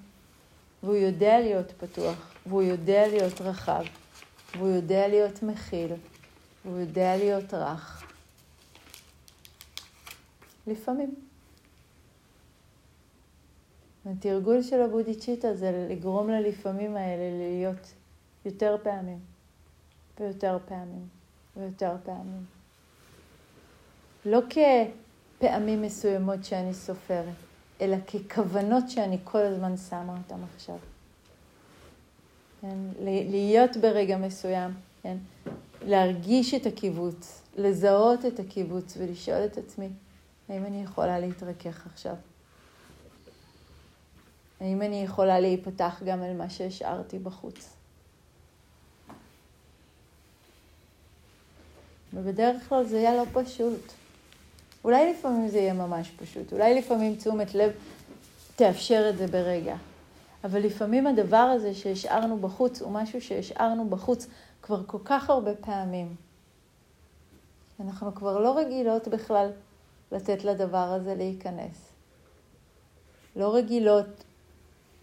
והוא 0.83 0.97
יודע 0.97 1.41
להיות 1.41 1.73
פתוח, 1.73 2.35
והוא 2.47 2.63
יודע 2.63 3.09
להיות 3.09 3.41
רחב, 3.41 3.85
והוא 4.57 4.69
יודע 4.69 5.09
להיות 5.09 5.43
מכיל, 5.43 5.93
והוא 6.65 6.79
יודע 6.79 7.17
להיות 7.17 7.55
רך. 7.55 8.05
לפעמים. 10.67 11.15
התרגול 14.07 14.63
של 14.63 14.83
הבודיצ'יטה 14.83 15.55
זה 15.55 15.87
לגרום 15.91 16.31
ללפעמים 16.31 16.97
האלה 16.97 17.39
להיות 17.39 17.93
יותר 18.45 18.77
פעמים, 18.83 19.19
ויותר 20.21 20.59
פעמים, 20.67 21.09
ויותר 21.57 21.97
פעמים. 22.05 22.60
לא 24.25 24.41
כפעמים 24.51 25.83
מסוימות 25.83 26.45
שאני 26.45 26.75
סופרת, 26.75 27.35
אלא 27.81 27.97
ככוונות 27.97 28.91
שאני 28.91 29.19
כל 29.25 29.39
הזמן 29.39 29.77
שמה 29.77 30.17
אותן 30.17 30.43
עכשיו. 30.55 30.77
כן? 32.61 32.79
להיות 33.31 33.77
ברגע 33.77 34.17
מסוים, 34.17 34.71
כן? 35.03 35.17
להרגיש 35.83 36.55
את 36.55 36.67
הקיבוץ, 36.67 37.43
לזהות 37.57 38.27
את 38.27 38.41
הקיבוץ 38.41 38.97
ולשאול 38.97 39.45
את 39.45 39.59
עצמי, 39.59 39.89
האם 40.49 40.67
אני 40.67 40.83
יכולה 40.83 41.19
להתרכך 41.19 41.87
עכשיו? 41.87 42.15
האם 44.61 44.83
אני 44.83 45.03
יכולה 45.03 45.41
להיפתח 45.41 46.03
גם 46.07 46.23
על 46.23 46.37
מה 46.37 46.51
שהשארתי 46.51 47.19
בחוץ? 47.19 47.77
ובדרך 52.15 52.69
כלל 52.69 52.85
זה 52.85 52.97
יהיה 52.99 53.15
לא 53.15 53.25
פשוט. 53.33 54.00
אולי 54.85 55.13
לפעמים 55.13 55.49
זה 55.49 55.59
יהיה 55.59 55.73
ממש 55.73 56.11
פשוט, 56.11 56.53
אולי 56.53 56.75
לפעמים 56.75 57.17
תשומת 57.17 57.55
לב 57.55 57.73
תאפשר 58.57 59.07
את 59.11 59.19
זה 59.19 59.27
ברגע. 59.27 59.77
אבל 60.45 60.61
לפעמים 60.61 61.07
הדבר 61.07 61.37
הזה 61.37 61.75
שהשארנו 61.75 62.39
בחוץ 62.39 62.83
הוא 62.83 62.93
משהו 62.93 63.21
שהשארנו 63.21 63.89
בחוץ 63.89 64.27
כבר 64.63 64.83
כל 64.87 64.99
כך 65.05 65.31
הרבה 65.31 65.55
פעמים. 65.55 66.15
אנחנו 67.81 68.15
כבר 68.15 68.39
לא 68.39 68.59
רגילות 68.59 69.09
בכלל 69.09 69.51
לתת 70.13 70.45
לדבר 70.45 70.93
הזה 70.93 71.15
להיכנס. 71.15 71.93
לא 73.37 73.55
רגילות 73.55 74.25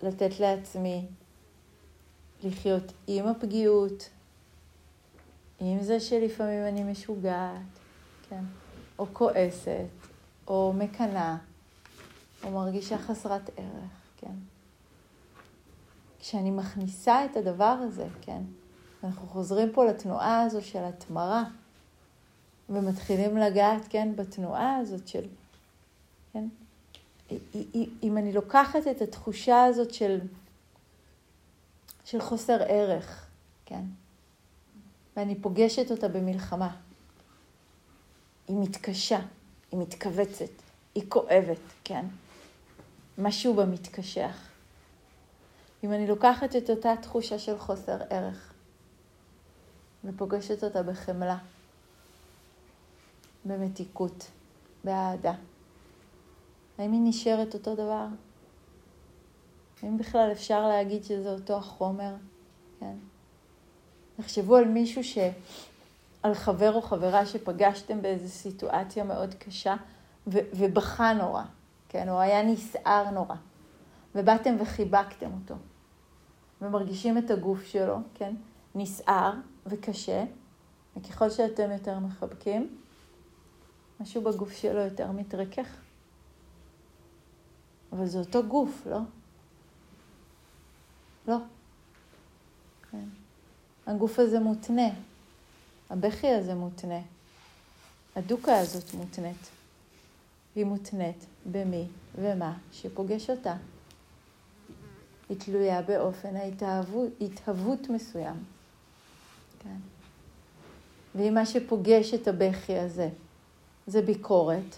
לתת 0.03 0.39
לעצמי 0.39 1.05
לחיות 2.43 2.91
עם 3.07 3.27
הפגיעות, 3.27 4.09
עם 5.59 5.81
זה 5.81 5.99
שלפעמים 5.99 6.65
אני 6.67 6.83
משוגעת, 6.83 7.61
כן, 8.29 8.43
או 8.99 9.05
כועסת, 9.13 9.85
או 10.47 10.73
מקנאה, 10.77 11.37
או 12.43 12.51
מרגישה 12.51 12.97
חסרת 12.97 13.49
ערך, 13.57 13.91
כן. 14.17 14.33
כשאני 16.19 16.51
מכניסה 16.51 17.25
את 17.25 17.37
הדבר 17.37 17.77
הזה, 17.81 18.07
כן, 18.21 18.41
אנחנו 19.03 19.27
חוזרים 19.27 19.69
פה 19.73 19.85
לתנועה 19.85 20.41
הזו 20.41 20.61
של 20.61 20.83
התמרה, 20.83 21.43
ומתחילים 22.69 23.37
לגעת, 23.37 23.81
כן, 23.89 24.15
בתנועה 24.15 24.77
הזאת 24.77 25.07
של, 25.07 25.25
כן, 26.33 26.47
אם 28.03 28.17
אני 28.17 28.33
לוקחת 28.33 28.87
את 28.91 29.01
התחושה 29.01 29.63
הזאת 29.65 29.93
של, 29.93 30.19
של 32.05 32.21
חוסר 32.21 32.57
ערך, 32.67 33.27
כן, 33.65 33.83
ואני 35.17 35.35
פוגשת 35.35 35.91
אותה 35.91 36.07
במלחמה, 36.07 36.75
היא 38.47 38.57
מתקשה, 38.59 39.19
היא 39.71 39.79
מתכווצת, 39.79 40.51
היא 40.95 41.03
כואבת, 41.09 41.57
כן, 41.83 42.05
משהו 43.17 43.53
בה 43.53 43.65
מתקשח. 43.65 44.47
אם 45.83 45.93
אני 45.93 46.07
לוקחת 46.07 46.55
את 46.55 46.69
אותה 46.69 46.93
תחושה 47.01 47.39
של 47.39 47.57
חוסר 47.57 47.97
ערך 48.09 48.53
ופוגשת 50.03 50.63
אותה 50.63 50.83
בחמלה, 50.83 51.37
במתיקות, 53.45 54.27
באהדה, 54.83 55.33
האם 56.77 56.91
היא 56.91 57.01
נשארת 57.03 57.53
אותו 57.53 57.75
דבר? 57.75 58.05
האם 59.83 59.97
בכלל 59.97 60.31
אפשר 60.31 60.67
להגיד 60.67 61.03
שזה 61.03 61.31
אותו 61.31 61.57
החומר? 61.57 62.13
כן. 62.79 62.95
תחשבו 64.17 64.55
על 64.55 64.65
מישהו 64.65 65.03
ש... 65.03 65.17
על 66.23 66.33
חבר 66.33 66.73
או 66.73 66.81
חברה 66.81 67.25
שפגשתם 67.25 68.01
באיזו 68.01 68.27
סיטואציה 68.29 69.03
מאוד 69.03 69.33
קשה 69.33 69.75
ו... 70.27 70.37
ובכה 70.53 71.13
נורא, 71.13 71.43
כן? 71.89 72.09
או 72.09 72.19
היה 72.19 72.43
נסער 72.43 73.09
נורא, 73.09 73.35
ובאתם 74.15 74.55
וחיבקתם 74.59 75.29
אותו, 75.41 75.55
ומרגישים 76.61 77.17
את 77.17 77.31
הגוף 77.31 77.63
שלו, 77.63 77.97
כן? 78.13 78.35
נסער 78.75 79.33
וקשה, 79.65 80.23
וככל 80.97 81.29
שאתם 81.29 81.71
יותר 81.71 81.99
מחבקים, 81.99 82.77
משהו 83.99 84.21
בגוף 84.21 84.51
שלו 84.51 84.79
יותר 84.79 85.11
מתרכך. 85.11 85.77
אבל 87.91 88.05
זה 88.05 88.19
אותו 88.19 88.43
גוף, 88.43 88.87
לא? 88.89 88.99
לא. 91.27 91.37
כן. 92.91 93.05
הגוף 93.87 94.19
הזה 94.19 94.39
מותנה, 94.39 94.89
הבכי 95.89 96.27
הזה 96.27 96.55
מותנה, 96.55 97.01
הדוקה 98.15 98.57
הזאת 98.57 98.93
מותנית. 98.93 99.49
היא 100.55 100.65
מותנית 100.65 101.25
במי 101.51 101.87
ומה 102.15 102.57
שפוגש 102.71 103.29
אותה. 103.29 103.55
היא 105.29 105.37
תלויה 105.39 105.81
באופן 105.81 106.35
ההתאהבות, 106.35 107.09
התהוות 107.21 107.89
מסוים. 107.89 108.43
כן. 109.59 109.75
ואם 111.15 111.33
מה 111.33 111.45
שפוגש 111.45 112.13
את 112.13 112.27
הבכי 112.27 112.77
הזה 112.77 113.09
זה 113.87 114.01
ביקורת, 114.01 114.75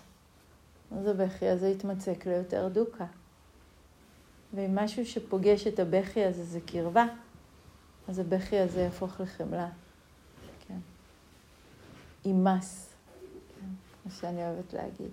אז 0.98 1.08
הבכי 1.08 1.48
הזה 1.48 1.68
יתמצק 1.68 2.26
ליותר 2.26 2.68
דוקה. 2.68 3.06
ואם 4.54 4.76
משהו 4.76 5.06
שפוגש 5.06 5.68
את 5.68 5.80
הבכי 5.80 6.26
הזה 6.26 6.44
זה 6.44 6.60
קרבה, 6.66 7.06
אז 8.08 8.20
הבכי 8.20 8.60
הזה 8.60 8.82
יהפוך 8.82 9.20
לחמלה. 9.20 9.70
אימס, 12.26 12.94
כן. 13.60 13.66
מה 14.06 14.12
שאני 14.12 14.44
אוהבת 14.44 14.74
להגיד. 14.74 15.12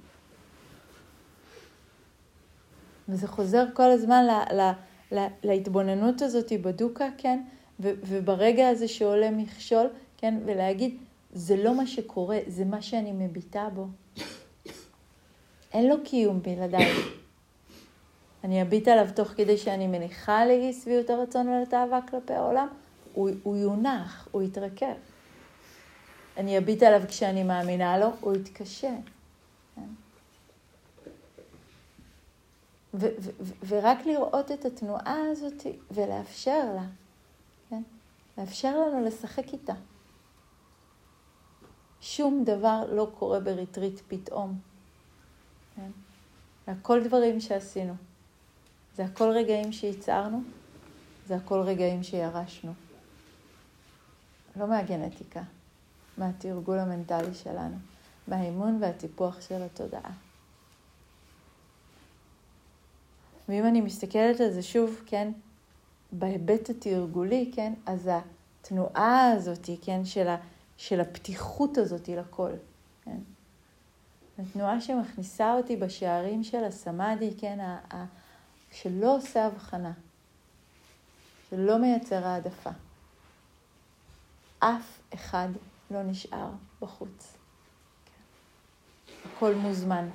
וזה 3.08 3.28
חוזר 3.28 3.64
כל 3.74 3.90
הזמן 3.90 4.24
ל, 4.26 4.60
ל, 4.60 4.72
ל, 5.12 5.26
להתבוננות 5.42 6.22
הזאת 6.22 6.52
בדוקה, 6.62 7.08
כן? 7.18 7.42
ו, 7.80 7.90
וברגע 8.06 8.68
הזה 8.68 8.88
שעולה 8.88 9.30
מכשול, 9.30 9.86
כן? 10.16 10.34
ולהגיד, 10.44 10.96
זה 11.32 11.56
לא 11.56 11.74
מה 11.74 11.86
שקורה, 11.86 12.38
זה 12.46 12.64
מה 12.64 12.82
שאני 12.82 13.12
מביטה 13.12 13.68
בו. 13.74 13.86
אין 15.72 15.88
לו 15.88 15.96
קיום 16.04 16.42
בלעדיי. 16.42 16.92
אני 18.44 18.62
אביט 18.62 18.88
עליו 18.88 19.06
תוך 19.14 19.28
כדי 19.28 19.58
שאני 19.58 19.86
מניחה 19.86 20.46
לאי 20.46 20.72
שביעות 20.72 21.10
הרצון 21.10 21.48
ולתאווה 21.48 22.00
כלפי 22.10 22.32
העולם, 22.32 22.68
הוא, 23.14 23.30
הוא 23.42 23.56
יונח, 23.56 24.28
הוא 24.32 24.42
יתרכב. 24.42 24.94
אני 26.36 26.58
אביט 26.58 26.82
עליו 26.82 27.08
כשאני 27.08 27.42
מאמינה 27.42 27.98
לו, 27.98 28.06
הוא 28.20 28.34
יתקשה. 28.36 28.94
כן? 29.74 29.88
ו- 32.94 33.14
ו- 33.18 33.52
ורק 33.68 34.06
לראות 34.06 34.50
את 34.50 34.64
התנועה 34.64 35.16
הזאת 35.30 35.66
ולאפשר 35.90 36.72
לה, 36.74 36.86
כן? 37.70 37.82
לאפשר 38.38 38.78
לנו 38.78 39.04
לשחק 39.04 39.52
איתה. 39.52 39.74
שום 42.00 42.44
דבר 42.44 42.84
לא 42.92 43.10
קורה 43.18 43.40
בריטריט 43.40 44.00
פתאום. 44.08 44.58
כן? 45.76 45.90
זה 46.66 46.72
הכל 46.72 47.04
דברים 47.04 47.40
שעשינו. 47.40 47.94
זה 48.96 49.04
הכל 49.04 49.28
רגעים 49.28 49.72
שיצרנו, 49.72 50.42
זה 51.26 51.36
הכל 51.36 51.60
רגעים 51.60 52.02
שירשנו. 52.02 52.72
לא 54.56 54.66
מהגנטיקה, 54.66 55.42
מהתרגול 56.18 56.78
המנטלי 56.78 57.34
שלנו, 57.34 57.76
מהאימון 58.28 58.78
והטיפוח 58.80 59.40
של 59.40 59.62
התודעה. 59.62 60.10
ואם 63.48 63.66
אני 63.66 63.80
מסתכלת 63.80 64.40
על 64.40 64.52
זה 64.52 64.62
שוב, 64.62 65.02
כן, 65.06 65.32
בהיבט 66.12 66.70
התרגולי, 66.70 67.50
כן, 67.54 67.72
אז 67.86 68.10
התנועה 68.62 69.30
הזאת, 69.32 69.70
כן, 69.82 70.04
של, 70.04 70.28
ה, 70.28 70.36
של 70.76 71.00
הפתיחות 71.00 71.78
הזאת 71.78 72.08
לכל, 72.08 72.50
כן, 73.04 73.18
התנועה 74.38 74.80
שמכניסה 74.80 75.54
אותי 75.54 75.76
בשערים 75.76 76.44
של 76.44 76.64
הסמאדי, 76.64 77.34
כן, 77.38 77.60
ה, 77.60 77.78
ה, 77.94 78.04
שלא 78.72 79.16
עושה 79.16 79.46
הבחנה, 79.46 79.92
שלא 81.50 81.78
מייצר 81.78 82.26
העדפה. 82.26 82.70
אף 84.58 84.98
אחד 85.14 85.48
לא 85.90 86.02
נשאר 86.02 86.50
בחוץ. 86.80 87.36
כן. 88.06 89.30
הכל 89.30 89.54
מוזמן, 89.54 90.08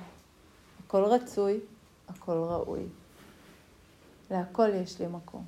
הכל 0.84 1.04
רצוי, 1.04 1.60
הכל 2.08 2.32
ראוי. 2.32 2.82
להכל 4.30 4.68
יש 4.74 5.00
לי 5.00 5.06
מקום. 5.06 5.44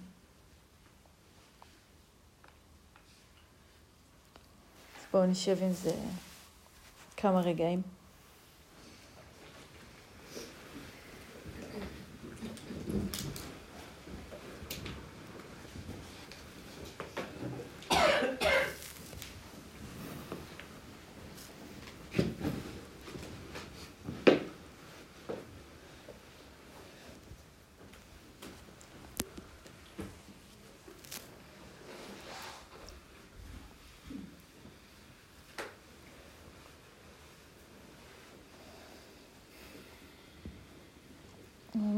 אז 4.99 5.07
בואו 5.13 5.27
נשב 5.27 5.59
עם 5.63 5.73
זה 5.73 5.95
כמה 7.17 7.41
רגעים. 7.41 7.83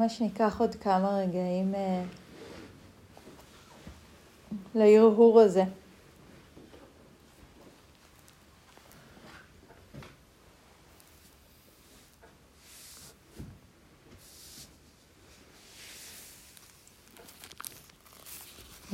ממש 0.07 0.21
ניקח 0.21 0.57
עוד 0.59 0.75
כמה 0.75 1.19
רגעים 1.19 1.75
אה, 1.75 2.03
להרהור 4.75 5.41
הזה. 5.41 5.65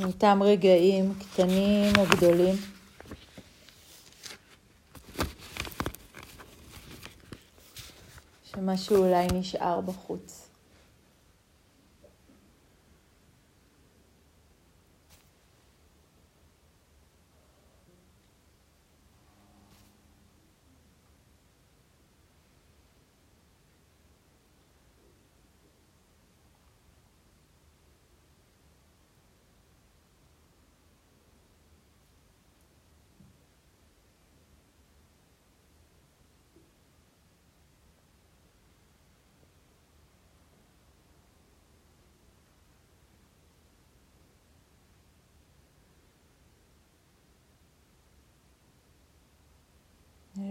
אותם 0.04 0.42
רגעים 0.42 1.14
קטנים 1.18 1.92
או 1.98 2.04
גדולים. 2.16 2.56
ומה 8.56 8.76
שאולי 8.76 9.26
נשאר 9.32 9.80
בחוץ. 9.80 10.51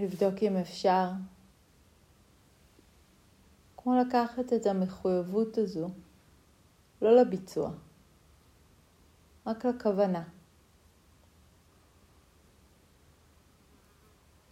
לבדוק 0.01 0.33
אם 0.41 0.57
אפשר, 0.57 1.09
כמו 3.77 4.01
לקחת 4.01 4.53
את 4.53 4.65
המחויבות 4.65 5.57
הזו, 5.57 5.89
לא 7.01 7.21
לביצוע, 7.21 7.71
רק 9.47 9.65
לכוונה. 9.65 10.23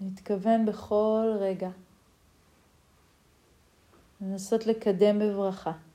להתכוון 0.01 0.65
בכל 0.65 1.37
רגע, 1.39 1.69
לנסות 4.21 4.65
לקדם 4.65 5.19
בברכה. 5.19 5.88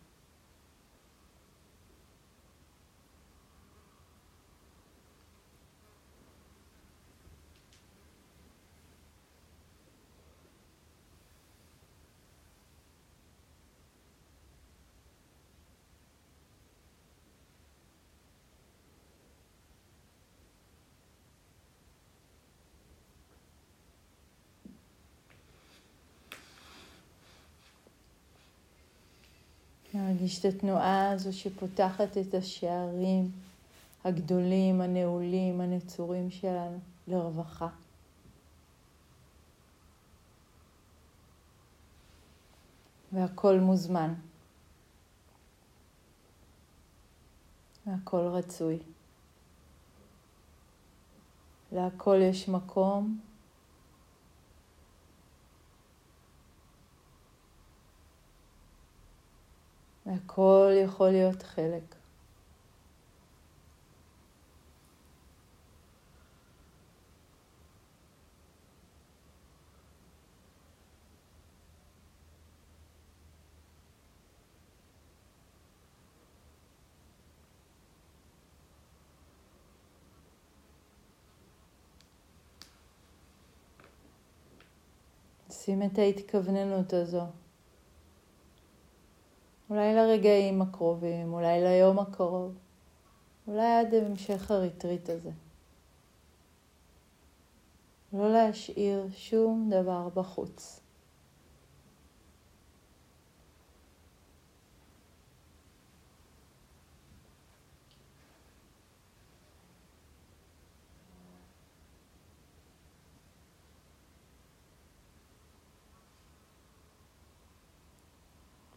להרגיש 30.24 30.44
את 30.44 30.54
התנועה 30.54 31.10
הזו 31.10 31.32
שפותחת 31.32 32.18
את 32.18 32.34
השערים 32.34 33.30
הגדולים, 34.04 34.80
הנעולים, 34.80 35.60
הנצורים 35.60 36.30
שלנו 36.30 36.78
לרווחה. 37.08 37.68
והכל 43.12 43.58
מוזמן. 43.60 44.14
והכל 47.86 48.20
רצוי. 48.20 48.78
להכל 51.72 52.18
יש 52.22 52.48
מקום 52.48 53.18
והכל 60.14 60.70
יכול 60.84 61.10
להיות 61.10 61.42
חלק. 61.42 61.94
שים 85.64 85.82
את 85.82 85.98
ההתכווננות 85.98 86.92
הזו 86.92 87.26
אולי 89.74 89.94
לרגעים 89.94 90.62
הקרובים, 90.62 91.32
אולי 91.32 91.60
ליום 91.60 91.98
הקרוב, 91.98 92.54
אולי 93.48 93.72
עד 93.72 93.94
המשך 93.94 94.50
הריטריט 94.50 95.10
הזה. 95.10 95.30
לא 98.12 98.32
להשאיר 98.32 99.06
שום 99.14 99.70
דבר 99.70 100.08
בחוץ. 100.14 100.80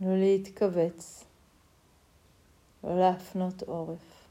לא 0.08 0.18
להתכווץ, 0.18 1.26
לא 2.84 3.00
להפנות 3.00 3.62
עורף, 3.62 4.28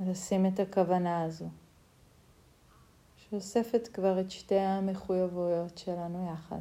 ולשים 0.00 0.46
את 0.46 0.60
הכוונה 0.60 1.24
הזו, 1.24 1.48
שאוספת 3.16 3.88
כבר 3.92 4.20
את 4.20 4.30
שתי 4.30 4.58
המחויבויות 4.58 5.78
שלנו 5.78 6.32
יחד. 6.32 6.60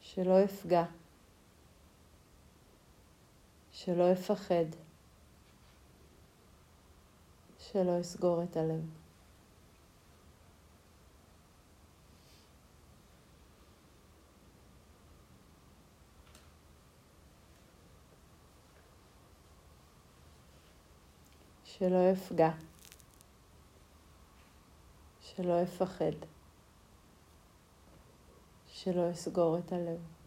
שלא 0.00 0.44
אפגע, 0.44 0.84
שלא 3.72 4.12
אפחד, 4.12 4.64
שלא 7.58 8.00
אסגור 8.00 8.42
את 8.42 8.56
הלב. 8.56 8.99
שלא 21.80 22.12
אפגע, 22.12 22.50
שלא 25.20 25.62
אפחד, 25.62 26.12
שלא 28.66 29.10
אסגור 29.10 29.58
את 29.58 29.72
הלב. 29.72 30.19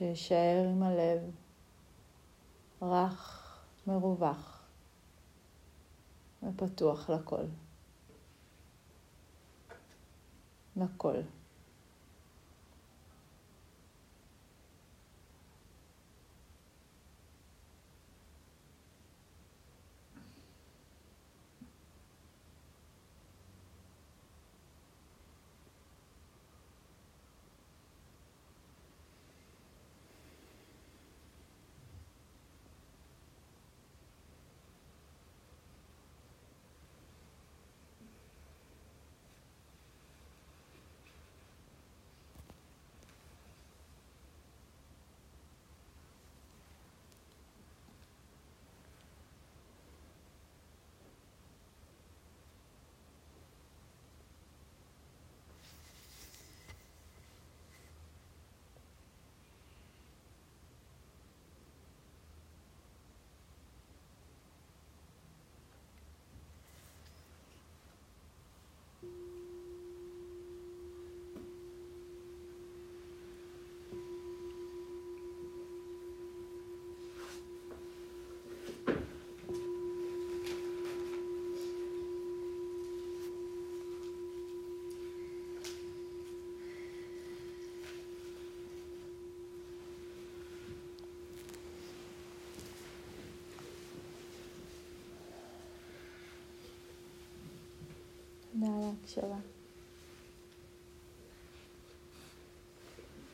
שישאר 0.00 0.66
עם 0.72 0.82
הלב 0.82 1.30
רך, 2.82 3.56
מרווח 3.86 4.62
ופתוח 6.42 7.10
לכל. 7.10 7.44
לכל. 10.76 11.16
הקשבה. 98.66 99.36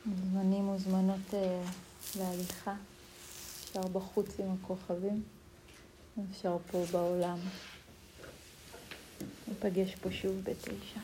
מוזמנים 0.05 0.63
מוזמנות 0.65 1.33
אה, 1.33 1.61
להליכה, 2.19 2.75
אפשר 3.63 3.81
בחוץ 3.81 4.39
עם 4.39 4.55
הכוכבים, 4.61 5.23
אפשר 6.31 6.57
פה 6.71 6.83
בעולם. 6.91 7.37
ניפגש 9.47 9.95
פה 9.95 10.11
שוב 10.11 10.43
בתשע. 10.43 10.99